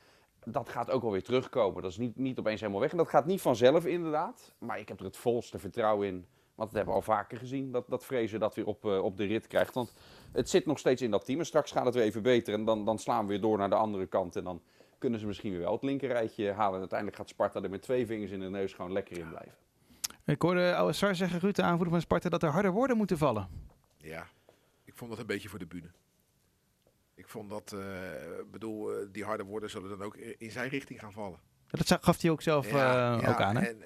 Dat 0.46 0.70
gaat 0.70 0.92
ook 0.92 1.04
alweer 1.04 1.24
terugkomen. 1.24 1.82
Dat 1.82 1.92
is 1.92 1.98
niet, 1.98 2.18
niet 2.18 2.40
opeens 2.40 2.60
helemaal 2.60 2.82
weg. 2.82 2.92
En 2.92 2.98
dat 2.98 3.10
gaat 3.10 3.26
niet 3.26 3.42
vanzelf 3.42 3.86
inderdaad. 3.86 4.54
Maar 4.58 4.80
ik 4.80 4.88
heb 4.88 5.00
er 5.00 5.06
het 5.06 5.18
volste 5.18 5.60
vertrouwen 5.60 6.08
in. 6.08 6.26
Want 6.56 6.70
dat 6.70 6.78
hebben 6.78 6.94
we 6.94 7.00
al 7.00 7.16
vaker 7.16 7.38
gezien. 7.38 7.72
Dat, 7.72 7.90
dat 7.90 8.06
Vrezen 8.06 8.40
dat 8.40 8.56
weer 8.56 8.66
op, 8.66 8.86
eh, 8.86 9.04
op 9.04 9.18
de 9.18 9.26
rit 9.26 9.48
krijgt. 9.48 9.74
Want 9.74 9.94
het 10.32 10.50
zit 10.50 10.66
nog 10.66 10.80
steeds 10.80 11.02
in 11.02 11.12
dat 11.12 11.26
team. 11.26 11.40
En 11.40 11.46
straks 11.46 11.72
gaat 11.72 11.86
het 11.86 11.94
weer 11.94 12.04
even 12.04 12.22
beter. 12.22 12.54
En 12.54 12.66
dan, 12.66 12.86
dan 12.86 13.00
slaan 13.00 13.22
we 13.22 13.32
weer 13.32 13.42
door 13.42 13.58
naar 13.58 13.70
de 13.70 13.76
andere 13.76 14.06
kant. 14.06 14.36
En 14.36 14.44
dan 14.44 14.62
kunnen 14.98 15.20
ze 15.20 15.26
misschien 15.26 15.52
weer 15.52 15.60
wel 15.60 15.72
het 15.72 15.84
linkerrijtje 15.84 16.52
halen. 16.52 16.74
En 16.74 16.80
uiteindelijk 16.80 17.18
gaat 17.18 17.30
Sparta 17.30 17.62
er 17.62 17.70
met 17.70 17.82
twee 17.82 18.06
vingers 18.06 18.32
in 18.32 18.40
de 18.40 18.50
neus 18.50 18.74
gewoon 18.74 18.92
lekker 18.92 19.18
in 19.18 19.30
blijven. 19.30 19.56
Ik 20.26 20.42
hoorde 20.42 20.76
oude 20.76 20.94
Sar 20.94 21.16
zeggen, 21.16 21.40
Ruud, 21.40 21.56
de 21.56 21.62
aanvoerder 21.62 21.94
van 21.94 22.02
Sparta, 22.02 22.30
dat 22.30 22.44
er 22.44 22.50
harder 22.50 22.72
woorden 22.72 22.98
moeten 22.98 23.18
vallen. 23.18 23.50
Ja, 23.98 24.28
ik 24.84 24.94
vond 24.96 25.10
dat 25.10 25.20
een 25.20 25.26
beetje 25.26 25.50
voor 25.50 25.60
de 25.60 25.66
bühne. 25.66 25.90
Ik 27.16 27.28
vond 27.28 27.50
dat, 27.50 27.72
eh, 27.74 28.40
ik 28.40 28.52
bedoel, 28.52 28.92
eh, 28.94 29.06
die 29.12 29.24
harde 29.24 29.44
woorden 29.44 29.70
zullen 29.70 29.90
dan 29.90 30.02
ook 30.02 30.18
in 30.18 30.52
zijn 30.52 30.70
richting 30.70 31.00
gaan 31.00 31.14
vallen. 31.14 31.40
Dat 31.68 31.98
gaf 32.02 32.22
hij 32.22 32.32
ook 32.32 32.42
zelf 32.42 32.72
Ja, 32.72 33.16
eh, 33.16 33.22
ja, 33.22 33.30
ook 33.30 33.42
aan, 33.42 33.56
hè? 33.56 33.68
En 33.68 33.78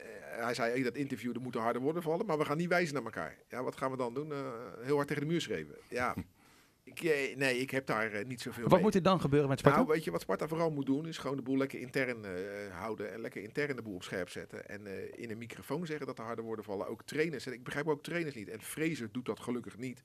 hij 0.44 0.54
zei 0.54 0.74
in 0.74 0.84
dat 0.84 0.96
interview, 0.96 1.36
er 1.36 1.42
moeten 1.42 1.62
harde 1.62 1.80
woorden 1.80 2.02
vallen, 2.04 2.26
maar 2.26 2.38
we 2.38 2.46
gaan 2.46 2.58
niet 2.58 2.70
wijzen 2.70 2.94
naar 2.94 3.04
elkaar. 3.04 3.38
Ja, 3.50 3.64
wat 3.64 3.78
gaan 3.78 3.92
we 3.92 3.98
dan 3.98 4.14
doen? 4.14 4.34
Heel 4.82 4.96
hard 4.96 5.08
tegen 5.08 5.24
de 5.24 5.30
muur 5.30 5.42
schreven. 5.42 5.76
Ja, 5.88 6.16
ik, 6.84 7.02
nee, 7.38 7.58
ik 7.58 7.70
heb 7.70 7.86
daar 7.86 8.26
niet 8.26 8.42
zoveel 8.42 8.64
Wat 8.64 8.72
mee. 8.72 8.82
moet 8.82 8.96
er 8.96 9.02
dan 9.02 9.22
gebeuren 9.22 9.50
met 9.50 9.60
Sparta? 9.60 9.78
Nou, 9.78 9.92
weet 9.92 10.04
je 10.04 10.12
wat 10.12 10.22
Sparta 10.22 10.48
vooral 10.48 10.72
moet 10.72 10.86
doen? 10.86 11.08
Is 11.08 11.18
gewoon 11.18 11.36
de 11.36 11.42
boel 11.42 11.58
lekker 11.58 11.80
intern 11.80 12.26
houden 12.72 13.14
en 13.14 13.22
lekker 13.22 13.42
intern 13.42 13.76
de 13.76 13.82
boel 13.82 13.96
op 13.96 14.04
scherp 14.04 14.30
zetten. 14.30 14.70
En 14.70 14.88
in 15.20 15.32
een 15.32 15.38
microfoon 15.38 15.86
zeggen 15.86 16.06
dat 16.08 16.18
er 16.18 16.24
harde 16.26 16.42
woorden 16.42 16.66
vallen. 16.66 16.88
Ook 16.88 17.04
trainers. 17.04 17.46
En 17.46 17.54
ik 17.54 17.64
begrijp 17.64 17.88
ook 17.88 18.04
trainers 18.04 18.36
niet. 18.36 18.50
En 18.50 18.62
Fraser 18.62 19.12
doet 19.12 19.26
dat 19.26 19.40
gelukkig 19.40 19.78
niet. 19.78 20.04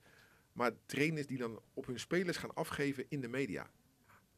Maar 0.52 0.71
trainers 0.87 1.26
die 1.26 1.38
dan 1.38 1.61
op 1.75 1.87
hun 1.87 2.00
spelers 2.00 2.37
gaan 2.37 2.54
afgeven 2.54 3.04
in 3.09 3.21
de 3.21 3.28
media. 3.28 3.71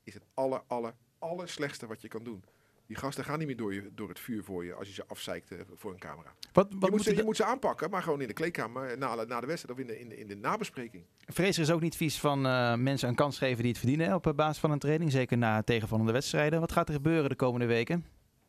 Is 0.02 0.14
het 0.14 0.25
aller, 0.35 0.62
aller, 0.66 0.94
aller 1.18 1.49
slechtste 1.49 1.87
wat 1.87 2.02
je 2.02 2.09
kan 2.09 2.25
doen. 2.25 2.44
Die 2.87 2.97
gasten 2.97 3.25
gaan 3.25 3.38
niet 3.38 3.47
meer 3.47 3.56
door, 3.56 3.75
je, 3.75 3.90
door 3.94 4.09
het 4.09 4.18
vuur 4.21 4.44
voor 4.44 4.64
je 4.64 4.75
als 4.75 4.88
je 4.88 4.94
ze 4.94 5.04
afzeikt 5.06 5.50
eh, 5.50 5.59
voor 5.75 5.92
een 5.92 5.99
camera. 5.99 6.35
wat 6.52 6.52
wat 6.52 6.73
je, 6.73 6.78
moet 6.78 6.90
moet 6.90 7.02
ze, 7.02 7.16
je 7.16 7.23
moet 7.23 7.37
ze 7.37 7.44
aanpakken, 7.44 7.90
maar 7.90 8.02
gewoon 8.02 8.21
in 8.21 8.26
de 8.26 8.33
kleedkamer 8.33 8.90
eh, 8.90 8.97
na, 8.97 9.25
na 9.25 9.40
de 9.40 9.47
wedstrijd 9.47 9.78
of 9.78 9.85
in 9.85 9.87
de, 9.87 10.00
in 10.00 10.09
de, 10.09 10.18
in 10.18 10.28
de 10.28 10.37
nabespreking. 10.37 11.04
Fraser 11.26 11.62
is 11.62 11.71
ook 11.71 11.80
niet 11.80 11.97
vies 11.97 12.21
van 12.21 12.47
eh, 12.47 12.75
mensen 12.75 13.09
een 13.09 13.14
kans 13.14 13.38
geven 13.38 13.59
die 13.59 13.71
het 13.71 13.78
verdienen 13.78 14.06
hè, 14.06 14.14
op 14.14 14.33
basis 14.37 14.59
van 14.59 14.71
een 14.71 14.78
training. 14.78 15.12
Zeker 15.12 15.38
na 15.38 15.62
tegenvallende 15.62 16.12
wedstrijden. 16.12 16.61
Wat 16.61 16.73
gaat 16.73 16.88
er 16.88 16.94
gebeuren 16.94 17.28
de 17.28 17.37
komende 17.37 17.66
weken? 17.66 18.04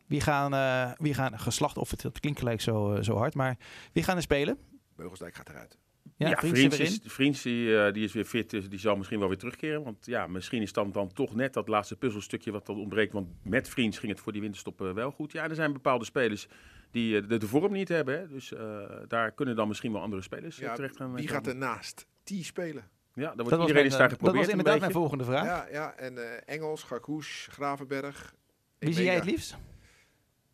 Wie 0.06 0.22
gaan, 0.22 0.96
wie 0.98 1.14
gaan 1.14 1.40
geslacht, 1.40 1.78
of 1.78 1.92
het, 1.92 2.04
het 2.04 2.20
klinkt 2.20 2.40
gelijk 2.40 2.62
zo, 2.62 3.02
zo 3.02 3.18
hard, 3.18 3.34
maar 3.34 3.58
wie 3.94 4.04
gaan 4.04 4.16
er 4.16 4.22
spelen? 4.22 4.58
Beugelsdijk 4.96 5.36
gaat 5.36 5.50
eruit. 5.50 5.78
Ja, 6.18 6.30
Ja, 6.30 6.36
Vriends 6.38 6.80
is, 6.80 7.00
Vriends 7.04 7.42
die, 7.42 7.78
eh, 7.80 7.94
die 7.94 8.04
is 8.04 8.14
weer 8.14 8.26
fit, 8.26 8.50
dus 8.50 8.70
die 8.70 8.80
zal 8.80 8.96
misschien 8.96 9.20
wel 9.20 9.28
weer 9.28 9.38
terugkeren. 9.38 9.84
Want 9.84 10.06
ja, 10.06 10.28
misschien 10.28 10.62
is 10.62 10.74
dan, 10.74 10.92
dan 10.92 11.14
toch 11.14 11.36
net 11.36 11.54
dat 11.54 11.68
laatste 11.68 11.96
puzzelstukje 11.96 12.52
wat 12.52 12.66
dan 12.66 12.78
ontbreekt. 12.80 13.14
Want 13.14 13.28
met 13.44 13.70
Vriends 13.70 13.98
ging 14.00 14.12
het 14.12 14.22
voor 14.22 14.32
die 14.32 14.42
winterstop 14.42 14.82
eh, 14.82 14.92
wel 14.94 15.12
goed. 15.12 15.32
Ja, 15.32 15.44
er 15.50 15.56
zijn 15.56 15.74
bepaalde 15.74 16.06
spelers 16.06 16.48
die 16.92 17.22
eh, 17.22 17.28
de, 17.28 17.38
de 17.38 17.48
vorm 17.48 17.72
niet 17.72 17.88
hebben. 17.90 18.20
Hè. 18.20 18.28
Dus 18.28 18.54
eh, 18.54 18.80
daar 19.08 19.32
kunnen 19.32 19.56
dan 19.56 19.68
misschien 19.68 19.92
wel 19.92 20.02
andere 20.02 20.22
spelers 20.22 20.58
Ja, 20.58 20.74
terecht 20.76 20.96
gaan. 20.96 21.14
wie 21.16 21.28
gaat 21.28 21.48
er 21.48 21.56
naast 21.56 22.08
T 22.24 22.32
spelen? 22.42 22.90
Ja, 23.14 23.28
dan 23.28 23.38
Dat 23.38 23.46
wordt 23.46 23.50
was, 23.60 23.68
iedereen 23.68 23.82
mijn, 23.82 23.94
eh, 23.94 23.98
daar 24.00 24.10
dat 24.10 24.18
geprobeerd. 24.18 24.36
was 24.46 24.54
een 24.54 24.58
inderdaad 24.60 24.80
mijn 24.80 24.92
volgende 24.92 25.24
vraag. 25.24 25.46
Ja, 25.46 25.68
ja 25.72 25.94
en 25.98 26.18
eh, 26.18 26.56
Engels, 26.56 26.84
Garkouche, 26.84 27.52
Gravenberg. 27.52 28.36
Wie 28.80 28.94
zie 28.94 29.04
jij 29.04 29.16
het 29.16 29.26
liefst? 29.26 29.58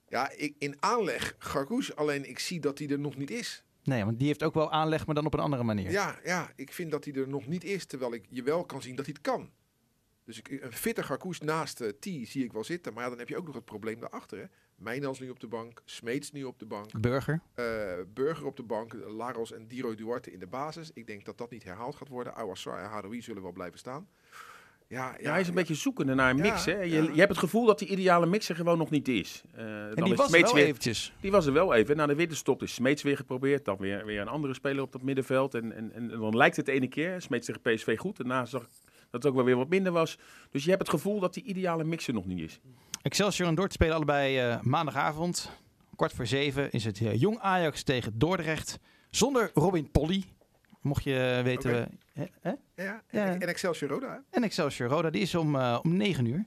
Ja, 0.08 0.32
ik, 0.36 0.56
in 0.58 0.76
aanleg 0.80 1.36
Garkouche, 1.38 1.96
alleen 1.96 2.30
ik 2.30 2.40
zie 2.40 2.60
dat 2.60 2.78
hij 2.80 2.88
er 2.90 3.00
nog 3.00 3.18
niet 3.18 3.32
is. 3.32 3.64
Nee, 3.84 4.06
want 4.06 4.18
die 4.18 4.28
heeft 4.28 4.44
ook 4.44 4.54
wel 4.54 4.72
aanleg, 4.72 5.06
maar 5.06 5.16
dan 5.16 5.26
op 5.26 5.34
een 5.34 5.40
andere 5.40 5.64
manier. 5.64 5.92
Ja, 5.92 6.20
ja, 6.24 6.52
ik 6.56 6.74
vind 6.74 6.92
dat 6.92 7.06
hij 7.06 7.14
er 7.14 7.28
nog 7.28 7.48
niet 7.48 7.64
is, 7.64 7.86
terwijl 7.86 8.14
ik 8.14 8.26
je 8.30 8.44
wel 8.44 8.66
kan 8.66 8.82
zien 8.82 8.96
dat 8.96 9.06
hij 9.06 9.14
het 9.18 9.32
kan. 9.32 9.50
Dus 10.24 10.38
ik, 10.38 10.48
een 10.62 10.72
fitte 10.74 11.04
Garkouche 11.04 11.44
naast 11.44 11.82
eh, 11.82 11.90
T 11.90 12.04
zie 12.04 12.44
ik 12.44 12.52
wel 12.54 12.64
zitten. 12.64 12.94
Maar 12.94 13.04
ja, 13.04 13.10
dan 13.10 13.20
heb 13.20 13.30
je 13.30 13.38
ook 13.38 13.46
nog 13.46 13.56
het 13.56 13.66
probleem 13.66 14.00
daarachter. 14.00 14.38
Hè. 14.38 14.46
Mijnans 14.76 15.20
nu 15.20 15.30
op 15.30 15.40
de 15.40 15.48
bank, 15.48 15.82
Smeets 15.86 16.32
nu 16.32 16.44
op 16.44 16.60
de 16.60 16.66
bank, 16.66 17.00
Burger. 17.02 17.42
eh, 17.54 17.66
Burger 18.14 18.46
op 18.46 18.56
de 18.56 18.64
bank, 18.64 18.94
Laros 18.94 19.52
en 19.52 19.68
Diro 19.68 19.96
Duarte 19.96 20.32
in 20.32 20.40
de 20.40 20.48
basis. 20.48 20.92
Ik 20.94 21.08
denk 21.08 21.26
dat 21.26 21.38
dat 21.38 21.52
niet 21.52 21.64
herhaald 21.64 21.96
gaat 21.96 22.08
worden. 22.08 22.36
Awassar 22.36 22.80
en 22.84 22.90
Haroui 22.90 23.22
zullen 23.22 23.42
wel 23.42 23.52
blijven 23.52 23.80
staan. 23.80 24.08
Ja, 24.92 25.16
Ja, 25.20 25.32
hij 25.32 25.42
is 25.42 25.48
een 25.48 25.54
beetje 25.54 25.76
zoekende 25.76 26.14
naar 26.14 26.30
een 26.30 26.38
Ja, 26.38 26.44
mix. 26.44 26.66
Hè. 26.66 26.82
Je, 26.82 26.90
ja. 26.90 27.02
je 27.02 27.20
hebt 27.20 27.30
het 27.30 27.38
gevoel 27.38 27.66
dat 27.66 27.80
die 27.80 27.88
ideale 27.88 28.26
mix 28.26 28.50
er 28.50 28.56
gewoon 28.56 28.78
nog 28.78 28.90
niet 28.90 29.08
is. 29.08 29.42
Eh, 29.54 29.64
En 29.66 29.96
dan 29.96 30.04
die 30.04 30.14
is 30.14 30.20
was 30.20 30.34
er 30.34 30.42
wel 30.42 30.54
weer, 30.54 30.66
eventjes. 30.66 31.14
Die 31.20 31.32
was 31.32 31.46
er 31.46 31.54
wel 31.54 31.74
even. 31.74 31.96
Na 31.98 32.06
de 32.06 32.16
winterstop 32.16 32.64
is 32.64 32.74
Smeets 32.74 33.04
weer 33.04 33.16
geprobeerd. 33.16 33.66
Dan 33.66 33.78
weer, 33.78 34.06
weer 34.06 34.22
een 34.22 34.28
andere 34.28 34.54
speler 34.54 34.84
op 34.84 34.92
dat 34.92 35.02
middenveld. 35.02 35.54
En, 35.54 35.76
en, 35.76 35.92
en 35.94 36.08
dan 36.08 36.38
lijkt 36.38 36.56
het 36.56 36.66
de 36.66 36.72
ene 36.72 36.88
keer. 36.88 37.22
Smeets 37.22 37.46
tegen 37.46 37.62
PSV 37.62 37.98
goed. 37.98 38.18
Daarna 38.18 38.46
zag 38.46 38.62
ik 38.62 38.70
dat 39.12 39.24
het 39.24 39.26
ook 39.26 39.36
wel 39.36 39.46
weer 39.46 39.58
wat 39.58 39.70
minder 39.70 39.92
was. 39.92 40.18
Dus 40.52 40.64
je 40.64 40.70
hebt 40.70 40.82
het 40.82 40.92
gevoel 40.92 41.20
dat 41.20 41.34
die 41.34 41.44
ideale 41.44 41.84
mix 41.84 42.08
er 42.08 42.14
nog 42.14 42.26
niet 42.26 42.40
is. 42.40 42.60
Excelsior 43.02 43.48
en 43.48 43.56
Dort 43.56 43.74
spelen 43.74 43.96
allebei 43.96 44.38
eh, 44.38 44.62
maandagavond. 44.62 45.52
Kwart 45.96 46.14
voor 46.14 46.28
zeven 46.28 46.72
is 46.72 46.84
het 46.84 47.02
eh, 47.02 47.20
Jong 47.20 47.40
Ajax 47.40 47.84
tegen 47.84 48.20
Dordrecht. 48.20 48.80
Zonder 49.10 49.52
Robin 49.54 49.92
Polly. 49.92 50.24
Mocht 50.82 51.04
je 51.04 51.42
weten... 51.44 52.00
Hè, 52.14 52.24
hè? 52.42 52.50
Ja, 52.50 53.02
Ja. 53.10 53.26
en, 53.26 53.42
en 53.42 53.48
Excelsior 53.48 53.90
Roda. 53.92 54.24
En 54.30 54.44
Excelsior 54.44 54.90
Roda, 54.90 55.10
die 55.10 55.22
is 55.22 55.36
om, 55.36 55.56
eh, 55.56 55.80
om 55.84 55.98
9 55.98 56.26
uur. 56.26 56.46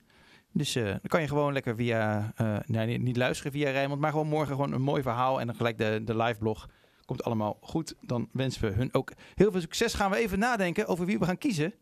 Dus 0.53 0.75
eh, 0.75 0.85
dan 0.85 1.01
kan 1.07 1.21
je 1.21 1.29
gewoon 1.29 1.53
lekker 1.53 1.77
via, 1.77 2.33
eh, 2.37 2.57
nee, 2.67 2.99
niet- 2.99 3.17
luisteren 3.17 3.53
via 3.53 3.71
Rijnmond, 3.71 4.01
maar 4.01 4.11
gewoon 4.11 4.27
morgen 4.27 4.55
gewoon 4.55 4.73
een 4.73 4.83
mooi 4.83 5.03
verhaal 5.03 5.41
en 5.41 5.47
dan 5.47 5.57
gelijk 5.57 5.79
de, 5.79 6.01
de 6.05 6.17
live 6.17 6.39
blog. 6.39 6.69
Komt 7.05 7.25
allemaal 7.25 7.59
goed. 7.61 7.95
Dan 8.01 8.29
wensen 8.33 8.63
we 8.63 8.71
hun 8.77 8.95
ook 8.95 9.13
heel 9.35 9.51
veel 9.53 9.61
succes. 9.61 9.95
Gaan 9.95 10.11
we 10.11 10.17
even 10.17 10.39
nadenken 10.39 10.87
over 10.87 11.07
wie 11.07 11.19
we 11.19 11.25
gaan 11.25 11.39
kiezen. 11.39 11.75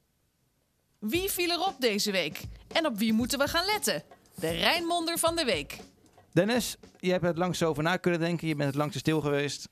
Wie 0.98 1.30
viel 1.30 1.50
erop 1.50 1.74
deze 1.78 2.10
week? 2.10 2.40
En 2.72 2.86
op 2.86 2.98
wie 2.98 3.12
moeten 3.12 3.38
we 3.38 3.48
gaan 3.48 3.64
letten? 3.66 4.02
De 4.34 4.50
Rijnmonder 4.50 5.18
van 5.18 5.36
de 5.36 5.44
week. 5.44 5.78
Dennis, 6.32 6.76
je 6.98 7.10
hebt 7.10 7.24
het 7.24 7.38
langst 7.38 7.62
over 7.62 7.82
na 7.82 7.96
kunnen 7.96 8.20
denken. 8.20 8.48
Je 8.48 8.54
bent 8.54 8.68
het 8.68 8.78
langst 8.78 8.98
stil 8.98 9.20
geweest. 9.20 9.68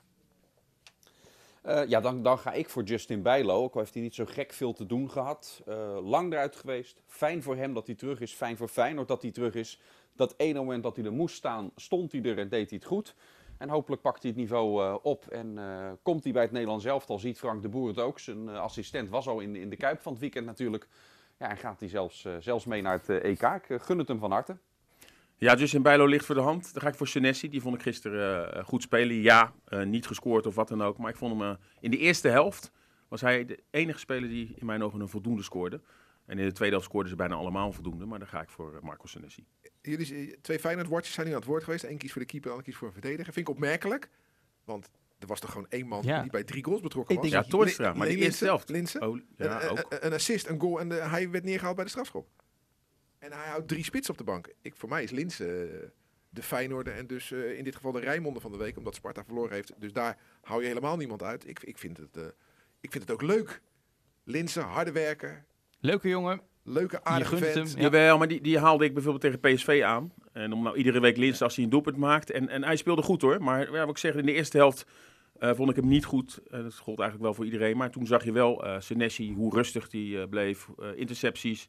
Eh, 1.63 1.87
ja, 1.87 2.01
dan, 2.01 2.23
dan 2.23 2.39
ga 2.39 2.53
ik 2.53 2.69
voor 2.69 2.83
Justin 2.83 3.23
Bijlo. 3.23 3.63
Ook 3.63 3.75
al 3.75 3.81
heeft 3.81 3.95
hij 3.95 4.03
niet 4.03 4.15
zo 4.15 4.25
gek 4.25 4.53
veel 4.53 4.73
te 4.73 4.87
doen 4.87 5.11
gehad. 5.11 5.63
Eh, 5.67 5.99
lang 6.03 6.33
eruit 6.33 6.57
geweest. 6.57 7.03
Fijn 7.07 7.43
voor 7.43 7.57
hem 7.57 7.75
dat 7.75 7.87
hij 7.87 7.97
terug 7.97 8.21
is. 8.21 8.33
Fijn 8.33 8.57
voor 8.57 8.69
Feyenoord 8.69 9.09
dat 9.09 9.23
hij 9.23 9.31
terug 9.31 9.55
is. 9.55 9.81
Dat 10.13 10.35
ene 10.37 10.59
moment 10.59 10.83
dat 10.83 10.97
hij 10.97 11.05
er 11.05 11.13
moest 11.13 11.37
staan, 11.37 11.71
stond 11.77 12.13
hij 12.13 12.23
er 12.23 12.39
en 12.39 12.49
deed 12.49 12.71
hij 12.71 12.79
het 12.79 12.89
goed. 12.89 13.15
En 13.59 13.69
hopelijk 13.69 14.03
pakt 14.03 14.23
hij 14.23 14.31
het 14.31 14.41
niveau 14.41 14.83
eh, 14.83 14.97
op 15.03 15.27
en 15.27 15.59
komt 16.03 16.25
hij 16.25 16.33
bij 16.33 16.43
het 16.43 16.53
Nederlands 16.53 16.85
elftal. 16.85 17.19
Ziet 17.19 17.39
Frank 17.39 17.63
de 17.63 17.69
Boer 17.69 17.89
het 17.89 17.99
ook. 17.99 18.19
Zijn 18.19 18.49
assistent 18.49 19.09
was 19.09 19.29
al 19.29 19.41
in, 19.41 19.57
in 19.57 19.71
de 19.71 19.77
Kuip 19.77 20.01
van 20.01 20.13
het 20.13 20.21
weekend 20.21 20.47
natuurlijk. 20.47 20.89
Ja, 21.39 21.51
en 21.51 21.57
gaat 21.57 21.81
hij 21.81 21.89
zelfs, 21.89 22.27
zelfs 22.39 22.65
mee 22.65 22.83
naar 22.83 23.01
het 23.05 23.09
EK. 23.09 23.43
Ik 23.43 23.83
gun 23.83 23.99
het 23.99 24.09
hem 24.09 24.19
van 24.19 24.31
harte. 24.31 24.57
Ja, 25.41 25.55
Justin 25.57 25.83
Bijlo 25.83 26.07
ligt 26.07 26.25
voor 26.25 26.35
de 26.35 26.41
hand. 26.41 26.73
Dan 26.73 26.83
ga 26.83 26.89
ik 26.89 26.95
voor 26.95 27.09
Senesi. 27.09 27.49
Die 27.49 27.61
vond 27.61 27.75
ik 27.75 27.83
gisteren 27.83 28.55
eh, 28.55 28.65
goed 28.65 28.83
spelen. 28.83 29.17
Ja, 29.17 29.53
eh, 29.65 29.83
niet 29.83 30.07
gescoord 30.07 30.47
of 30.47 30.55
wat 30.55 30.69
dan 30.69 30.83
ook. 30.83 30.99
Maar 30.99 31.11
ik 31.11 31.17
vond 31.17 31.33
hem 31.41 31.51
eh, 31.51 31.57
in 31.81 31.91
de 31.91 31.97
eerste 31.99 32.29
helft 32.29 32.73
was 33.09 33.21
hij 33.21 33.45
de 33.45 33.63
enige 33.71 33.99
speler 33.99 34.29
die 34.29 34.53
in 34.57 34.67
mijn 34.67 34.83
ogen 34.83 35.01
een 35.01 35.09
voldoende 35.09 35.43
scoorde. 35.43 35.81
En 36.27 36.39
in 36.39 36.45
de 36.47 36.53
tweede 36.53 36.75
helft 36.75 36.89
scoorden 36.89 37.11
ze 37.11 37.17
bijna 37.17 37.35
allemaal 37.35 37.67
een 37.67 37.73
voldoende. 37.73 38.07
Maar 38.07 38.19
dan 38.19 38.29
ga 38.29 38.41
ik 38.41 38.49
voor 38.49 38.75
eh, 38.77 38.81
Marco 38.83 39.07
Senesi. 39.07 39.45
Jullie 39.83 40.41
twee 40.41 40.59
Feyenoord-watchers 40.59 41.15
zijn 41.15 41.27
nu 41.27 41.33
aan 41.33 41.39
het 41.39 41.49
woord 41.49 41.65
geweest. 41.65 41.85
Eén 41.85 41.99
kiest 41.99 42.13
voor 42.13 42.21
de 42.23 42.27
keeper, 42.29 42.49
de 42.49 42.55
ander 42.55 42.67
kiest 42.67 42.79
voor 42.79 42.89
een 42.89 43.01
verdediger. 43.01 43.33
Vind 43.33 43.49
ik 43.49 43.55
opmerkelijk. 43.55 44.09
Want 44.65 44.89
er 45.19 45.27
was 45.27 45.41
toch 45.41 45.51
gewoon 45.51 45.67
één 45.69 45.87
man 45.87 46.03
Ja. 46.03 46.23
die 46.23 46.31
bij 46.31 46.45
drie 46.45 46.65
goals 46.65 46.81
betrokken 46.81 47.15
Ik 47.15 47.21
was. 47.21 47.31
Ja, 47.31 47.43
Toornstra. 47.43 47.93
Maar 47.93 48.07
de 48.07 48.13
Linse- 48.13 48.25
eerste 48.25 48.45
helft. 48.45 48.69
Linse. 48.69 49.01
Oh, 49.09 49.19
ja, 49.37 49.63
een, 49.63 49.69
ook. 49.71 49.79
een- 49.89 50.07
een 50.07 50.13
assist, 50.13 50.49
een 50.49 50.61
goal 50.61 50.81
en 50.81 50.89
de- 50.89 50.95
hij 50.95 51.31
werd 51.31 51.45
neergehaald 51.45 51.75
bij 51.77 51.85
de 51.85 51.91
strafschop. 51.91 52.29
En 53.21 53.33
hij 53.33 53.49
houdt 53.49 53.69
drie 53.69 53.85
spits 53.85 54.11
op 54.11 54.19
de 54.19 54.25
bank. 54.25 54.49
Ik, 54.63 54.77
voor 54.77 54.89
mij 54.89 55.03
is 55.03 55.11
Linse 55.11 55.65
eh, 55.65 55.89
de 56.29 56.43
Feyenoorder 56.43 56.95
en 56.95 57.07
dus 57.07 57.33
eh, 57.33 57.59
in 57.59 57.65
dit 57.65 57.77
geval 57.77 57.93
de 57.93 58.01
Rijnmonden 58.01 58.43
van 58.43 58.53
de 58.53 58.59
week. 58.59 58.77
Omdat 58.77 58.95
Sparta 58.95 59.25
verloren 59.25 59.53
heeft. 59.53 59.73
Dus 59.79 59.93
daar 59.93 60.19
hou 60.41 60.61
je 60.61 60.67
helemaal 60.69 60.97
niemand 60.97 61.23
uit. 61.23 61.49
Ik, 61.49 61.63
ik, 61.63 61.79
vind, 61.79 61.97
het, 61.97 62.17
eh, 62.17 62.25
ik 62.81 62.91
vind 62.91 63.03
het 63.03 63.13
ook 63.13 63.23
leuk. 63.23 63.61
Linse, 64.25 64.61
harde 64.61 64.93
werker. 64.93 65.45
Leuke 65.81 66.09
jongen. 66.09 66.41
Leuke 66.63 67.05
aardige 67.05 67.37
vent. 67.37 67.55
hem. 67.55 67.67
Ja. 67.67 67.83
Jawel, 67.83 68.19
maar 68.19 68.29
die, 68.29 68.41
die 68.41 68.59
haalde 68.59 68.85
ik 68.85 68.95
bijvoorbeeld 68.95 69.23
tegen 69.23 69.55
PSV 69.55 69.81
aan. 69.85 70.13
En 70.33 70.53
om 70.53 70.63
nou 70.63 70.77
iedere 70.77 71.01
week 71.01 71.17
Lins 71.17 71.43
als 71.43 71.55
hij 71.55 71.65
een 71.65 71.71
doelpunt 71.71 71.97
maakt. 71.97 72.31
En, 72.31 72.49
en 72.49 72.65
hij 72.65 72.77
speelde 72.77 73.03
goed 73.03 73.23
hoor. 73.23 73.43
Maar 73.43 73.73
ja, 73.73 73.81
wat 73.81 73.89
ik 73.91 73.99
zeg, 73.99 74.15
in 74.15 74.27
de 74.27 74.33
eerste 74.33 74.57
helft 74.57 74.87
eh, 75.39 75.55
vond 75.55 75.71
ik 75.71 75.77
hem 75.77 75.89
niet 75.89 76.05
goed. 76.05 76.41
Dat 76.51 76.77
gold 76.77 76.99
eigenlijk 76.99 77.21
wel 77.21 77.35
voor 77.35 77.45
iedereen. 77.45 77.77
Maar 77.77 77.91
toen 77.91 78.07
zag 78.07 78.25
je 78.25 78.33
wel 78.33 78.65
eh 78.65 78.81
Senesi, 78.81 79.35
hoe 79.35 79.55
rustig 79.55 79.89
die 79.89 80.21
eh, 80.21 80.29
bleef. 80.29 80.69
eh, 80.79 80.89
intercepties. 80.95 81.69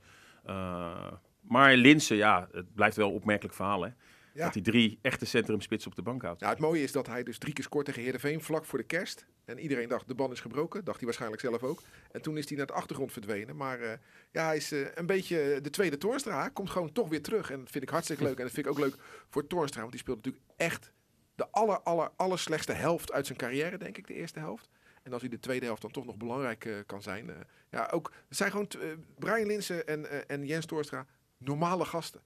Maar 1.41 1.75
Linsen, 1.75 2.15
ja, 2.15 2.47
het 2.51 2.73
blijft 2.73 2.95
wel 2.95 3.07
een 3.07 3.13
opmerkelijk 3.13 3.55
verhaal 3.55 3.81
hè. 3.81 3.89
Ja. 4.33 4.43
Dat 4.43 4.53
hij 4.53 4.63
drie 4.63 4.99
echte 5.01 5.25
centrumspitsen 5.25 5.89
op 5.89 5.95
de 5.95 6.01
bank 6.01 6.21
houdt. 6.21 6.45
Het 6.45 6.59
mooie 6.59 6.83
is 6.83 6.91
dat 6.91 7.07
hij 7.07 7.23
dus 7.23 7.37
drie 7.37 7.53
keer 7.53 7.63
scoort 7.63 7.85
tegen 7.85 8.01
Heerenveen 8.01 8.41
vlak 8.41 8.65
voor 8.65 8.79
de 8.79 8.85
kerst. 8.85 9.25
En 9.45 9.59
iedereen 9.59 9.89
dacht, 9.89 10.07
de 10.07 10.15
band 10.15 10.33
is 10.33 10.39
gebroken. 10.39 10.83
Dacht 10.83 10.97
hij 10.97 11.05
waarschijnlijk 11.05 11.41
zelf 11.41 11.63
ook. 11.63 11.81
En 12.11 12.21
toen 12.21 12.37
is 12.37 12.47
hij 12.47 12.57
naar 12.57 12.65
de 12.65 12.73
achtergrond 12.73 13.11
verdwenen. 13.11 13.55
Maar 13.55 13.79
eh, 13.79 13.97
ja, 14.31 14.45
hij 14.45 14.55
is 14.55 14.71
eh, 14.71 14.79
een 14.95 15.05
beetje 15.05 15.59
de 15.61 15.69
tweede 15.69 15.97
Toornstra. 15.97 16.49
Komt 16.49 16.69
gewoon 16.69 16.91
toch 16.91 17.09
weer 17.09 17.21
terug. 17.21 17.51
En 17.51 17.59
dat 17.59 17.71
vind 17.71 17.83
ik 17.83 17.89
hartstikke 17.89 18.23
leuk. 18.23 18.37
En 18.37 18.43
dat 18.43 18.53
vind 18.53 18.65
ik 18.65 18.71
ook 18.71 18.79
leuk 18.79 18.95
voor 19.29 19.47
Toornstra. 19.47 19.79
Want 19.79 19.91
die 19.91 20.01
speelt 20.01 20.17
natuurlijk 20.17 20.45
echt 20.57 20.91
de 21.35 21.47
aller, 21.51 21.81
aller, 21.81 22.11
aller 22.15 22.39
slechtste 22.39 22.73
helft 22.73 23.11
uit 23.11 23.25
zijn 23.25 23.37
carrière, 23.37 23.77
denk 23.77 23.97
ik, 23.97 24.07
de 24.07 24.13
eerste 24.13 24.39
helft. 24.39 24.69
En 25.03 25.13
als 25.13 25.21
hij 25.21 25.29
de 25.29 25.39
tweede 25.39 25.65
helft 25.65 25.81
dan 25.81 25.91
toch 25.91 26.05
nog 26.05 26.17
belangrijk 26.17 26.65
eh, 26.65 26.73
kan 26.85 27.01
zijn. 27.01 27.29
ja, 27.69 27.89
ook, 27.91 28.11
het 28.27 28.37
zijn 28.37 28.51
gewoon 28.51 28.67
Brian 29.19 29.47
Linsen 29.47 29.87
en, 29.87 30.29
en 30.29 30.45
Jens 30.45 30.65
Toornstra 30.65 31.07
normale 31.43 31.85
gasten. 31.85 32.21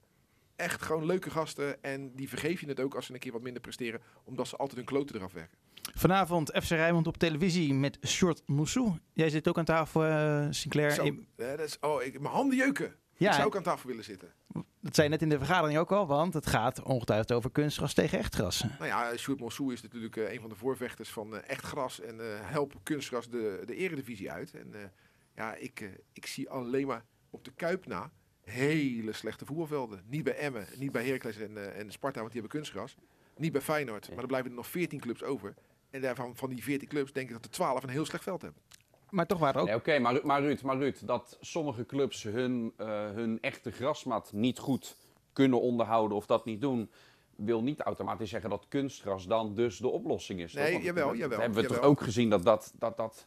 Echt 0.56 0.82
gewoon 0.82 1.06
leuke 1.06 1.30
gasten. 1.30 1.82
En 1.82 2.14
die 2.14 2.28
vergeef 2.28 2.60
je 2.60 2.66
het 2.66 2.80
ook 2.80 2.94
als 2.94 3.06
ze 3.06 3.12
een 3.12 3.18
keer 3.18 3.32
wat 3.32 3.42
minder 3.42 3.62
presteren. 3.62 4.00
Omdat 4.24 4.48
ze 4.48 4.56
altijd 4.56 4.76
hun 4.76 4.86
kloten 4.86 5.16
eraf 5.16 5.32
werken. 5.32 5.58
Vanavond 5.94 6.50
FC 6.62 6.70
Rijnmond 6.70 7.06
op 7.06 7.16
televisie 7.16 7.74
met 7.74 7.98
Short 8.06 8.42
Moussou. 8.46 8.92
Jij 9.12 9.30
zit 9.30 9.48
ook 9.48 9.58
aan 9.58 9.64
tafel, 9.64 10.04
eh, 10.04 10.46
Sinclair. 10.50 10.90
Zo, 10.90 11.04
eh, 11.04 11.16
dat 11.36 11.60
is, 11.60 11.78
oh, 11.80 12.02
ik, 12.02 12.20
mijn 12.20 12.34
handen 12.34 12.56
jeuken. 12.56 12.96
Ja, 13.16 13.28
ik 13.28 13.34
zou 13.34 13.46
ook 13.46 13.56
aan 13.56 13.62
tafel 13.62 13.88
willen 13.88 14.04
zitten. 14.04 14.32
dat 14.80 14.94
zei 14.94 15.06
je 15.06 15.12
net 15.12 15.22
in 15.22 15.28
de 15.28 15.38
vergadering 15.38 15.78
ook 15.78 15.92
al, 15.92 16.06
want 16.06 16.34
het 16.34 16.46
gaat 16.46 16.82
ongetwijfeld 16.82 17.32
over 17.32 17.50
kunstgras 17.50 17.94
tegen 17.94 18.18
echtgras. 18.18 18.64
Nou 18.78 18.86
ja, 18.86 19.16
Sjoerd 19.16 19.40
Monsou 19.40 19.72
is 19.72 19.82
natuurlijk 19.82 20.16
eh, 20.16 20.32
een 20.32 20.40
van 20.40 20.48
de 20.48 20.56
voorvechters 20.56 21.10
van 21.10 21.36
eh, 21.36 21.50
echt 21.50 21.64
gras. 21.64 22.00
En 22.00 22.20
eh 22.20 22.50
help 22.50 22.74
kunstgras 22.82 23.28
de, 23.28 23.62
de 23.64 23.74
eredivisie 23.74 24.30
uit. 24.30 24.54
En 24.54 24.92
ja, 25.34 25.54
ik, 25.54 25.90
ik 26.12 26.26
zie 26.26 26.50
alleen 26.50 26.86
maar 26.86 27.04
op 27.30 27.44
de 27.44 27.52
Kuip 27.52 27.86
na 27.86 28.10
hele 28.50 29.12
slechte 29.12 29.44
voetbalvelden. 29.44 30.02
Niet 30.06 30.24
bij 30.24 30.36
Emmen, 30.36 30.66
niet 30.76 30.92
bij 30.92 31.04
Heracles 31.04 31.36
en, 31.36 31.56
eh, 31.56 31.78
en 31.78 31.90
Sparta, 31.90 32.20
want 32.20 32.32
die 32.32 32.40
hebben 32.40 32.60
kunstgras. 32.60 32.96
Niet 33.36 33.52
bij 33.52 33.60
Feyenoord, 33.60 34.08
maar 34.08 34.18
er 34.18 34.26
blijven 34.26 34.50
er 34.50 34.56
nog 34.56 34.66
14 34.66 35.00
clubs 35.00 35.22
over. 35.22 35.54
En 35.90 36.00
daarvan 36.00 36.36
van 36.36 36.50
die 36.50 36.62
14 36.62 36.88
clubs 36.88 37.12
denk 37.12 37.26
ik 37.26 37.32
dat 37.34 37.44
er 37.44 37.50
12 37.50 37.82
een 37.82 37.88
heel 37.88 38.04
slecht 38.04 38.24
veld 38.24 38.42
hebben. 38.42 38.62
Maar 39.10 39.26
toch 39.26 39.38
waren 39.38 39.60
ook... 39.60 39.66
Nee, 39.66 39.76
Oké, 39.76 39.98
maar, 39.98 40.26
maar, 40.26 40.40
Ruud, 40.40 40.62
maar 40.62 40.76
Ruud, 40.76 41.06
dat 41.06 41.38
sommige 41.40 41.86
clubs 41.86 42.22
hun, 42.22 42.72
eh, 42.76 42.86
hun 43.10 43.38
echte 43.40 43.70
grasmat 43.70 44.32
niet 44.32 44.58
goed 44.58 44.96
kunnen 45.32 45.60
onderhouden 45.60 46.16
of 46.16 46.26
dat 46.26 46.44
niet 46.44 46.60
doen, 46.60 46.90
wil 47.36 47.62
niet 47.62 47.80
automatisch 47.80 48.30
zeggen 48.30 48.50
dat 48.50 48.66
kunstgras 48.68 49.26
dan 49.26 49.54
dus 49.54 49.78
de 49.78 49.88
oplossing 49.88 50.40
is. 50.40 50.52
Nee, 50.52 50.82
jawel, 50.82 51.08
dat 51.08 51.16
jawel, 51.16 51.40
hebben 51.40 51.62
we 51.62 51.68
toch 51.68 51.80
ook 51.80 52.00
gezien 52.00 52.30
dat 52.30 52.44
dat, 52.44 52.72
dat, 52.78 52.96
dat 52.96 53.26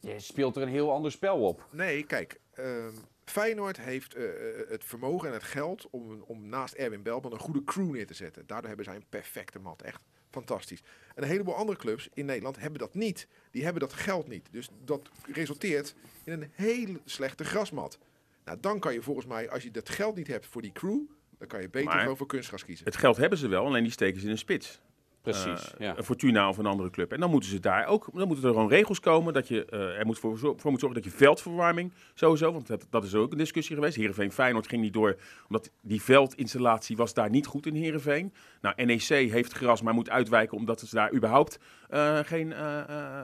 je 0.00 0.20
speelt 0.20 0.56
er 0.56 0.62
een 0.62 0.68
heel 0.68 0.92
ander 0.92 1.12
spel 1.12 1.46
op. 1.46 1.66
Nee, 1.70 2.02
kijk. 2.02 2.40
ehm, 2.54 2.94
Feyenoord 3.30 3.80
heeft 3.80 4.14
eh, 4.14 4.24
eh, 4.24 4.68
het 4.68 4.84
vermogen 4.84 5.28
en 5.28 5.34
het 5.34 5.42
geld 5.42 5.88
om, 5.90 6.22
om 6.26 6.48
naast 6.48 6.74
Erwin 6.74 7.02
Belman 7.02 7.32
een 7.32 7.38
goede 7.38 7.64
crew 7.64 7.90
neer 7.90 8.06
te 8.06 8.14
zetten. 8.14 8.46
Daardoor 8.46 8.68
hebben 8.68 8.84
zij 8.86 8.94
een 8.94 9.06
perfecte 9.08 9.58
mat. 9.58 9.82
Echt 9.82 10.00
fantastisch. 10.30 10.82
En 11.14 11.22
een 11.22 11.28
heleboel 11.28 11.54
andere 11.54 11.78
clubs 11.78 12.08
in 12.14 12.24
Nederland 12.24 12.58
hebben 12.58 12.78
dat 12.78 12.94
niet. 12.94 13.28
Die 13.50 13.62
hebben 13.62 13.80
dat 13.80 13.92
geld 13.92 14.28
niet. 14.28 14.48
Dus 14.50 14.68
dat 14.84 15.10
resulteert 15.32 15.94
in 16.24 16.32
een 16.32 16.50
hele 16.52 17.00
slechte 17.04 17.44
grasmat. 17.44 17.98
Nou, 18.44 18.58
dan 18.60 18.78
kan 18.80 18.92
je 18.92 19.02
volgens 19.02 19.26
mij, 19.26 19.50
als 19.50 19.62
je 19.62 19.70
dat 19.70 19.88
geld 19.88 20.16
niet 20.16 20.26
hebt 20.26 20.46
voor 20.46 20.62
die 20.62 20.72
crew, 20.72 21.00
dan 21.38 21.48
kan 21.48 21.60
je 21.60 21.68
beter 21.68 21.88
Maar- 21.88 22.00
gewoon 22.00 22.16
voor 22.16 22.26
kunstgras 22.26 22.64
kiezen. 22.64 22.84
Het 22.84 22.96
geld 22.96 23.16
hebben 23.16 23.38
ze 23.38 23.48
wel, 23.48 23.66
alleen 23.66 23.82
die 23.82 23.92
steken 23.92 24.20
ze 24.20 24.26
in 24.26 24.32
een 24.32 24.38
spits. 24.38 24.80
Precies, 25.22 25.74
Eh, 25.74 25.80
ja. 25.86 25.96
Een 25.98 26.04
Fortuna 26.04 26.48
of 26.48 26.58
een 26.58 26.66
andere 26.66 26.90
club. 26.90 27.12
En 27.12 27.20
dan 27.20 27.30
moeten 27.30 27.50
ze 27.50 27.60
daar 27.60 27.86
ook, 27.86 28.08
dan 28.14 28.26
moeten 28.26 28.46
er 28.46 28.52
gewoon 28.54 28.68
regels 28.68 29.00
komen 29.00 29.32
dat 29.32 29.48
je 29.48 29.64
eh, 29.64 29.98
er 29.98 30.06
moet 30.06 30.18
voor, 30.18 30.38
voor 30.38 30.70
moet 30.70 30.80
zorgen 30.80 31.02
dat 31.02 31.04
je 31.12 31.16
veldverwarming 31.18 31.92
sowieso, 32.14 32.52
want 32.52 32.66
dat, 32.66 32.86
dat 32.90 33.04
is 33.04 33.14
ook 33.14 33.32
een 33.32 33.38
discussie 33.38 33.74
geweest. 33.74 33.96
Heerenveen 33.96 34.32
Feyenoord 34.32 34.68
ging 34.68 34.82
niet 34.82 34.92
door, 34.92 35.16
omdat 35.48 35.70
die 35.82 36.02
veldinstallatie 36.02 36.96
was 36.96 37.14
daar 37.14 37.30
niet 37.30 37.46
goed 37.46 37.66
in 37.66 37.74
Heerenveen. 37.74 38.32
Nou, 38.60 38.84
NEC 38.84 39.02
heeft 39.30 39.52
gras, 39.52 39.82
maar 39.82 39.94
moet 39.94 40.10
uitwijken 40.10 40.56
omdat 40.56 40.80
ze 40.80 40.94
daar 40.94 41.12
überhaupt 41.14 41.58
eh, 41.88 42.18
geen 42.18 42.54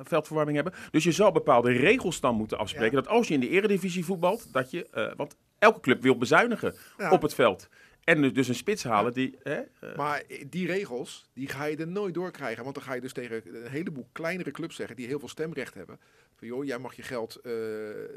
veldverwarming 0.03 0.57
hebben. 0.57 0.75
Dus 0.91 1.05
je 1.05 1.13
zal 1.13 1.33
bepaalde 1.33 1.73
regels 1.73 2.21
dan 2.21 2.35
moeten 2.35 2.59
afspreken 2.59 2.97
Ja. 2.97 3.03
dat 3.03 3.09
als 3.13 3.29
je 3.29 3.35
in 3.35 3.41
de 3.41 3.49
eredivisie 3.49 4.05
voetbalt, 4.05 4.53
dat 4.53 4.71
je, 4.71 4.87
eh, 4.91 5.13
want 5.17 5.37
elke 5.59 5.81
club 5.81 6.03
wil 6.03 6.17
bezuinigen 6.19 6.75
Ja. 6.99 7.11
op 7.11 7.23
het 7.23 7.35
veld. 7.35 7.69
En 8.07 8.23
dus- 8.23 8.33
dus 8.33 8.49
een 8.49 8.55
spits 8.55 8.85
halen 8.85 9.13
die... 9.13 9.37
Hè, 9.43 9.61
eh, 9.81 9.97
Maar 9.97 10.23
die 10.51 10.67
regels, 10.67 11.29
die 11.33 11.49
ga 11.49 11.65
je 11.65 11.77
er 11.77 11.87
nooit 11.89 12.15
doorkrijgen. 12.15 12.63
Want 12.63 12.75
dan 12.75 12.85
ga 12.85 12.95
je 12.95 13.01
dus 13.01 13.13
tegen 13.13 13.43
een 13.65 13.71
heleboel 13.71 14.09
kleinere 14.13 14.51
clubs 14.51 14.77
zeggen 14.77 14.97
die 14.97 15.07
heel 15.07 15.19
veel 15.19 15.29
stemrecht 15.29 15.75
hebben. 15.75 16.01
Van 16.35 16.49
joh, 16.49 16.65
jij 16.65 16.79
mag 16.79 16.95
je 16.95 17.03
geld 17.03 17.37
eh, 17.37 17.53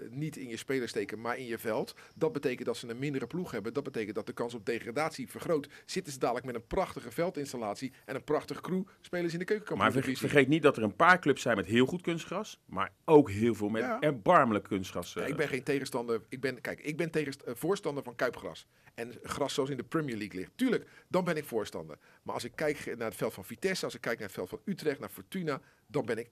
niet 0.10 0.38
in 0.38 0.48
je 0.50 0.58
speler 0.58 0.88
steken, 0.88 1.22
maar 1.22 1.38
in 1.38 1.46
je 1.46 1.58
veld. 1.58 1.96
Dat 2.16 2.32
betekent 2.34 2.66
dat 2.66 2.78
ze 2.78 2.90
een 2.90 3.00
mindere 3.00 3.28
ploeg 3.28 3.52
hebben. 3.52 3.74
Dat 3.74 3.84
betekent 3.84 4.16
dat 4.16 4.26
de 4.28 4.34
kans 4.34 4.54
op 4.54 4.66
degradatie 4.66 5.30
vergroot. 5.30 5.68
Zitten 5.86 6.14
ze 6.14 6.20
dadelijk 6.20 6.46
met 6.46 6.56
een 6.56 6.68
prachtige 6.68 7.12
veldinstallatie 7.12 7.94
en 8.06 8.16
een 8.16 8.24
prachtige 8.24 8.62
crew 8.62 8.84
spelers 9.02 9.34
in 9.34 9.40
de 9.40 9.46
Maar 9.46 9.56
keukenkampioen. 9.58 9.92
vergeet, 9.92 10.18
vergeet 10.20 10.48
niet 10.48 10.64
dat 10.64 10.78
er 10.78 10.84
een 10.84 10.96
paar 10.96 11.20
clubs 11.20 11.42
zijn 11.42 11.56
met 11.56 11.66
heel 11.66 11.86
goed 11.86 12.02
kunstgras, 12.02 12.60
maar 12.66 12.92
ook 13.06 13.30
heel 13.30 13.56
veel 13.56 13.70
met 13.70 13.82
Ja. 13.82 14.00
erbarmelijk 14.00 14.64
kunstgras. 14.66 15.16
eh. 15.16 15.28
ik 15.28 15.36
ben 15.36 15.48
geen 15.48 15.64
tegenstander. 15.64 16.22
Ik 16.30 16.42
ben, 16.42 16.62
kijk, 16.62 16.80
ik 16.82 16.98
ben 16.98 17.12
tegen, 17.12 17.34
eh, 17.46 17.54
voorstander 17.56 18.04
van 18.04 18.16
kuipgras. 18.16 18.68
En 18.94 19.14
gras 19.24 19.54
zoals 19.54 19.70
in 19.70 19.78
de 19.80 19.88
Premier 19.88 20.18
League 20.18 20.40
ligt. 20.40 20.52
Tuurlijk, 20.56 20.90
dan 21.08 21.24
ben 21.24 21.38
ik 21.38 21.46
voorstander. 21.46 21.98
Maar 22.24 22.34
als 22.34 22.44
ik 22.44 22.52
kijk 22.56 22.86
naar 22.98 23.08
het 23.08 23.16
veld 23.18 23.34
van 23.34 23.46
Vitesse, 23.46 23.86
als 23.86 23.96
ik 23.96 24.02
kijk 24.02 24.18
naar 24.18 24.28
het 24.28 24.36
veld 24.36 24.50
van 24.50 24.62
Utrecht, 24.66 25.00
naar 25.00 25.10
Fortuna, 25.10 25.62
dan 25.88 26.06
ben 26.06 26.18
ik 26.18 26.30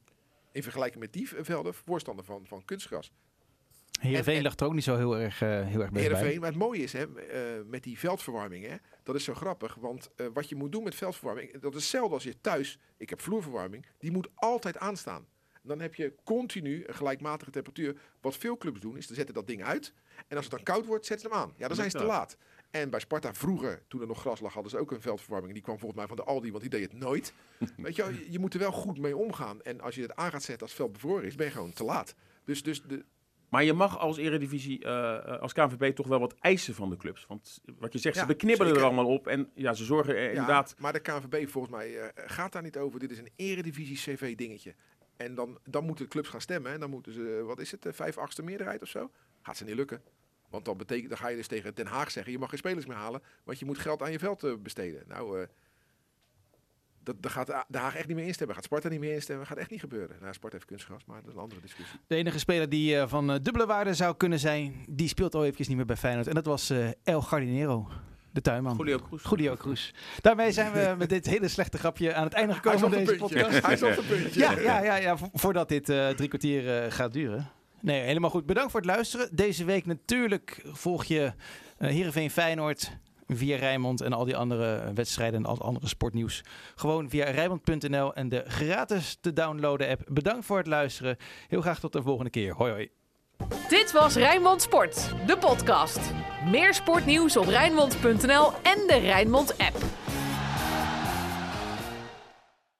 in 0.51 0.63
vergelijking 0.63 1.03
met 1.03 1.13
die 1.13 1.27
velden 1.41 1.73
voorstander 1.73 2.25
van, 2.25 2.45
van 2.47 2.65
kunstgras. 2.65 3.11
Heerenveen 3.99 4.35
en- 4.37 4.43
lag 4.43 4.55
er 4.55 4.65
ook 4.65 4.73
niet 4.73 4.83
zo 4.83 4.95
heel 4.95 5.17
erg, 5.17 5.41
eh, 5.41 5.65
heel 5.65 5.81
erg 5.81 5.91
bij. 5.91 6.01
Heerenveen, 6.01 6.39
maar 6.39 6.49
het 6.49 6.57
mooie 6.59 6.81
is, 6.83 6.93
hè, 6.93 7.19
eh, 7.21 7.65
met 7.65 7.83
die 7.83 7.99
veldverwarming, 7.99 8.65
hè, 8.65 8.75
dat 9.03 9.15
is 9.15 9.23
zo 9.23 9.33
grappig. 9.33 9.75
Want 9.75 10.09
eh, 10.15 10.27
wat 10.33 10.49
je 10.49 10.55
moet 10.55 10.71
doen 10.71 10.83
met 10.83 10.95
veldverwarming, 10.95 11.51
dat 11.59 11.71
is 11.75 11.81
hetzelfde 11.81 12.13
als 12.13 12.23
je 12.23 12.41
thuis, 12.41 12.79
ik 12.97 13.09
heb 13.09 13.21
vloerverwarming, 13.21 13.85
die 13.97 14.11
moet 14.11 14.27
altijd 14.35 14.77
aanstaan. 14.77 15.27
Dan 15.61 15.79
heb 15.79 15.95
je 15.95 16.13
continu 16.23 16.83
een 16.87 16.93
gelijkmatige 16.95 17.51
temperatuur. 17.51 17.95
Wat 18.21 18.37
veel 18.37 18.57
clubs 18.57 18.79
doen, 18.79 18.97
is 18.97 19.07
ze 19.07 19.13
zetten 19.13 19.33
dat 19.35 19.47
ding 19.47 19.63
uit. 19.63 19.93
En 20.27 20.35
als 20.37 20.45
het 20.45 20.55
dan 20.55 20.63
koud 20.63 20.85
wordt, 20.85 21.05
zetten 21.05 21.29
ze 21.29 21.35
hem 21.35 21.43
aan. 21.43 21.53
Ja, 21.57 21.67
dan 21.67 21.75
zijn 21.75 21.91
ze 21.91 21.97
te 21.97 22.03
laat. 22.03 22.37
En 22.71 22.89
bij 22.89 22.99
Sparta 22.99 23.33
vroeger, 23.33 23.81
toen 23.87 24.01
er 24.01 24.07
nog 24.07 24.19
gras 24.19 24.39
lag, 24.39 24.53
hadden 24.53 24.71
ze 24.71 24.77
ook 24.77 24.91
een 24.91 25.01
veldverwarming. 25.01 25.53
Die 25.53 25.63
kwam 25.63 25.79
volgens 25.79 25.99
mij 25.99 26.07
van 26.07 26.17
de 26.17 26.23
Aldi, 26.23 26.49
want 26.49 26.61
die 26.61 26.69
deed 26.69 26.81
het 26.81 26.99
nooit. 26.99 27.33
Weet 27.77 27.95
je, 27.95 28.25
je, 28.29 28.39
moet 28.39 28.53
er 28.53 28.59
wel 28.59 28.71
goed 28.71 28.99
mee 28.99 29.17
omgaan. 29.17 29.61
En 29.61 29.81
als 29.81 29.95
je 29.95 30.01
het 30.01 30.15
aan 30.15 30.31
gaat 30.31 30.43
zetten 30.43 30.61
als 30.61 30.71
het 30.71 30.79
veld 30.79 30.91
bevroren 30.93 31.23
is, 31.23 31.35
ben 31.35 31.45
je 31.45 31.51
gewoon 31.51 31.73
te 31.73 31.83
laat. 31.83 32.15
Dus, 32.43 32.63
dus 32.63 32.81
de, 32.83 33.05
Maar 33.49 33.63
je 33.63 33.73
mag 33.73 33.99
als 33.99 34.17
Eredivisie, 34.17 34.83
eh, 34.83 35.15
eh, 35.15 35.41
als 35.41 35.53
KNVB 35.53 35.95
toch 35.95 36.07
wel 36.07 36.19
wat 36.19 36.35
eisen 36.39 36.75
van 36.75 36.89
de 36.89 36.97
clubs. 36.97 37.25
Want 37.27 37.61
wat 37.79 37.93
je 37.93 37.99
zegt, 37.99 38.15
Ja, 38.15 38.21
ze 38.21 38.27
beknibbelen 38.27 38.75
er 38.75 38.83
allemaal 38.83 39.07
op. 39.07 39.27
En 39.27 39.49
ja, 39.53 39.73
ze 39.73 39.85
zorgen 39.85 40.15
er 40.15 40.23
Ja, 40.23 40.29
inderdaad... 40.29 40.75
maar 40.77 40.93
de 40.93 40.99
KNVB 40.99 41.49
volgens 41.49 41.73
mij 41.73 41.99
eh, 41.99 42.23
gaat 42.25 42.51
daar 42.51 42.63
niet 42.63 42.77
over. 42.77 42.99
Dit 42.99 43.11
is 43.11 43.17
een 43.17 43.31
eredivisie 43.35 43.95
CV 43.95 44.35
dingetje. 44.35 44.75
En 45.17 45.35
dan, 45.35 45.59
dan 45.63 45.85
moeten 45.85 46.05
de 46.05 46.11
clubs 46.11 46.29
gaan 46.29 46.41
stemmen. 46.41 46.71
En 46.71 46.79
dan 46.79 46.89
moeten 46.89 47.13
ze, 47.13 47.43
wat 47.45 47.59
is 47.59 47.71
het, 47.71 47.85
eh, 47.85 47.93
vijf 47.93 48.17
achtste 48.17 48.43
meerderheid 48.43 48.81
of 48.81 48.87
zo? 48.87 49.11
Gaat 49.41 49.57
ze 49.57 49.63
niet 49.63 49.75
lukken. 49.75 50.01
Want 50.49 50.65
dan, 50.65 50.77
betekent, 50.77 51.09
dan 51.09 51.17
ga 51.17 51.27
je 51.27 51.35
dus 51.35 51.47
tegen 51.47 51.75
Den 51.75 51.87
Haag 51.87 52.11
zeggen, 52.11 52.31
je 52.31 52.39
mag 52.39 52.49
geen 52.49 52.57
spelers 52.57 52.85
meer 52.85 52.95
halen. 52.97 53.21
Want 53.43 53.59
je 53.59 53.65
moet 53.65 53.77
geld 53.77 54.01
aan 54.01 54.11
je 54.11 54.19
veld 54.19 54.43
eh, 54.43 54.51
besteden. 54.61 55.03
Nou, 55.07 55.41
eh 55.41 55.47
dat, 57.03 57.15
daar 57.21 57.31
gaat 57.31 57.47
Den 57.67 57.81
Haag 57.81 57.95
echt 57.95 58.07
niet 58.07 58.15
meer 58.17 58.25
instemmen. 58.25 58.55
Gaat 58.55 58.63
Sparta 58.63 58.89
niet 58.89 58.99
meer 58.99 59.13
instemmen. 59.13 59.45
Gaat 59.47 59.57
echt 59.57 59.69
niet 59.69 59.79
gebeuren. 59.79 60.17
Nou, 60.21 60.33
Sparta 60.33 60.55
heeft 60.55 60.67
kunstgras, 60.69 61.05
maar 61.05 61.17
dat 61.19 61.27
is 61.27 61.33
een 61.33 61.39
andere 61.41 61.61
discussie. 61.61 61.99
De 62.07 62.15
enige 62.15 62.39
speler 62.39 62.69
die 62.69 62.97
eh, 62.99 63.07
van 63.07 63.31
eh, 63.31 63.35
dubbele 63.41 63.65
waarde 63.65 63.93
zou 63.93 64.15
kunnen 64.17 64.39
zijn, 64.39 64.85
die 64.89 65.07
speelt 65.07 65.35
al 65.35 65.41
eventjes 65.43 65.67
niet 65.67 65.77
meer 65.77 65.85
bij 65.85 65.95
Feyenoord. 65.95 66.27
En 66.27 66.33
dat 66.33 66.45
was 66.45 66.69
eh, 66.69 66.87
El 67.03 67.21
Gardinero, 67.21 67.87
de 68.31 68.41
tuinman. 68.41 68.75
Julio 68.77 68.99
Cruz. 68.99 69.23
Julio 69.29 69.55
Cruz. 69.55 69.91
Daarmee 70.21 70.51
zijn 70.51 70.71
we 70.71 70.95
met 70.97 71.09
dit 71.09 71.25
hele 71.25 71.47
slechte 71.47 71.77
grapje 71.77 72.13
aan 72.13 72.23
het 72.23 72.33
einde 72.33 72.53
gekomen 72.53 72.79
van 72.79 72.91
deze 72.91 73.15
puntje. 73.15 73.39
podcast. 73.41 73.65
Hij 73.65 73.73
is 73.73 73.83
op 73.83 73.97
een 73.97 74.05
puntje. 74.07 74.39
Ja, 74.39 74.59
ja, 74.59 74.83
ja, 74.83 74.95
ja, 74.95 75.17
vo- 75.17 75.29
voordat 75.33 75.69
dit 75.69 75.89
eh, 75.89 76.09
drie 76.09 76.27
kwartier 76.27 76.91
gaat 76.91 77.13
duren. 77.13 77.49
Nee, 77.81 78.01
helemaal 78.01 78.29
goed. 78.29 78.45
Bedankt 78.45 78.71
voor 78.71 78.79
het 78.79 78.89
luisteren. 78.89 79.29
Deze 79.35 79.65
week 79.65 79.85
natuurlijk 79.85 80.61
volg 80.65 81.05
je 81.05 81.33
eh 81.77 81.89
Heerenveen 81.89 82.31
Feyenoord 82.31 82.97
via 83.27 83.57
Rijnmond 83.57 84.01
en 84.01 84.13
al 84.13 84.25
die 84.25 84.37
andere 84.37 84.91
wedstrijden 84.93 85.39
en 85.39 85.45
al 85.45 85.61
andere 85.61 85.87
sportnieuws. 85.87 86.43
Gewoon 86.75 87.09
via 87.09 87.29
Rijnmond.nl 87.29 88.13
en 88.13 88.29
de 88.29 88.43
gratis 88.47 89.17
te 89.21 89.33
downloaden 89.33 89.89
app. 89.89 90.01
Bedankt 90.07 90.45
voor 90.45 90.57
het 90.57 90.67
luisteren. 90.67 91.17
Heel 91.47 91.61
graag 91.61 91.79
tot 91.79 91.93
de 91.93 92.01
volgende 92.01 92.29
keer. 92.29 92.53
Hoi 92.53 92.71
hoi. 92.71 92.89
Dit 93.69 93.91
was 93.91 94.15
Rijnmond 94.15 94.61
Sport, 94.61 95.13
de 95.25 95.37
podcast. 95.37 95.99
Meer 96.45 96.73
sportnieuws 96.73 97.37
op 97.37 97.45
Rijnmond.nl 97.45 98.51
en 98.53 98.87
de 98.87 98.99
Rijnmond 99.01 99.57
app. 99.57 99.77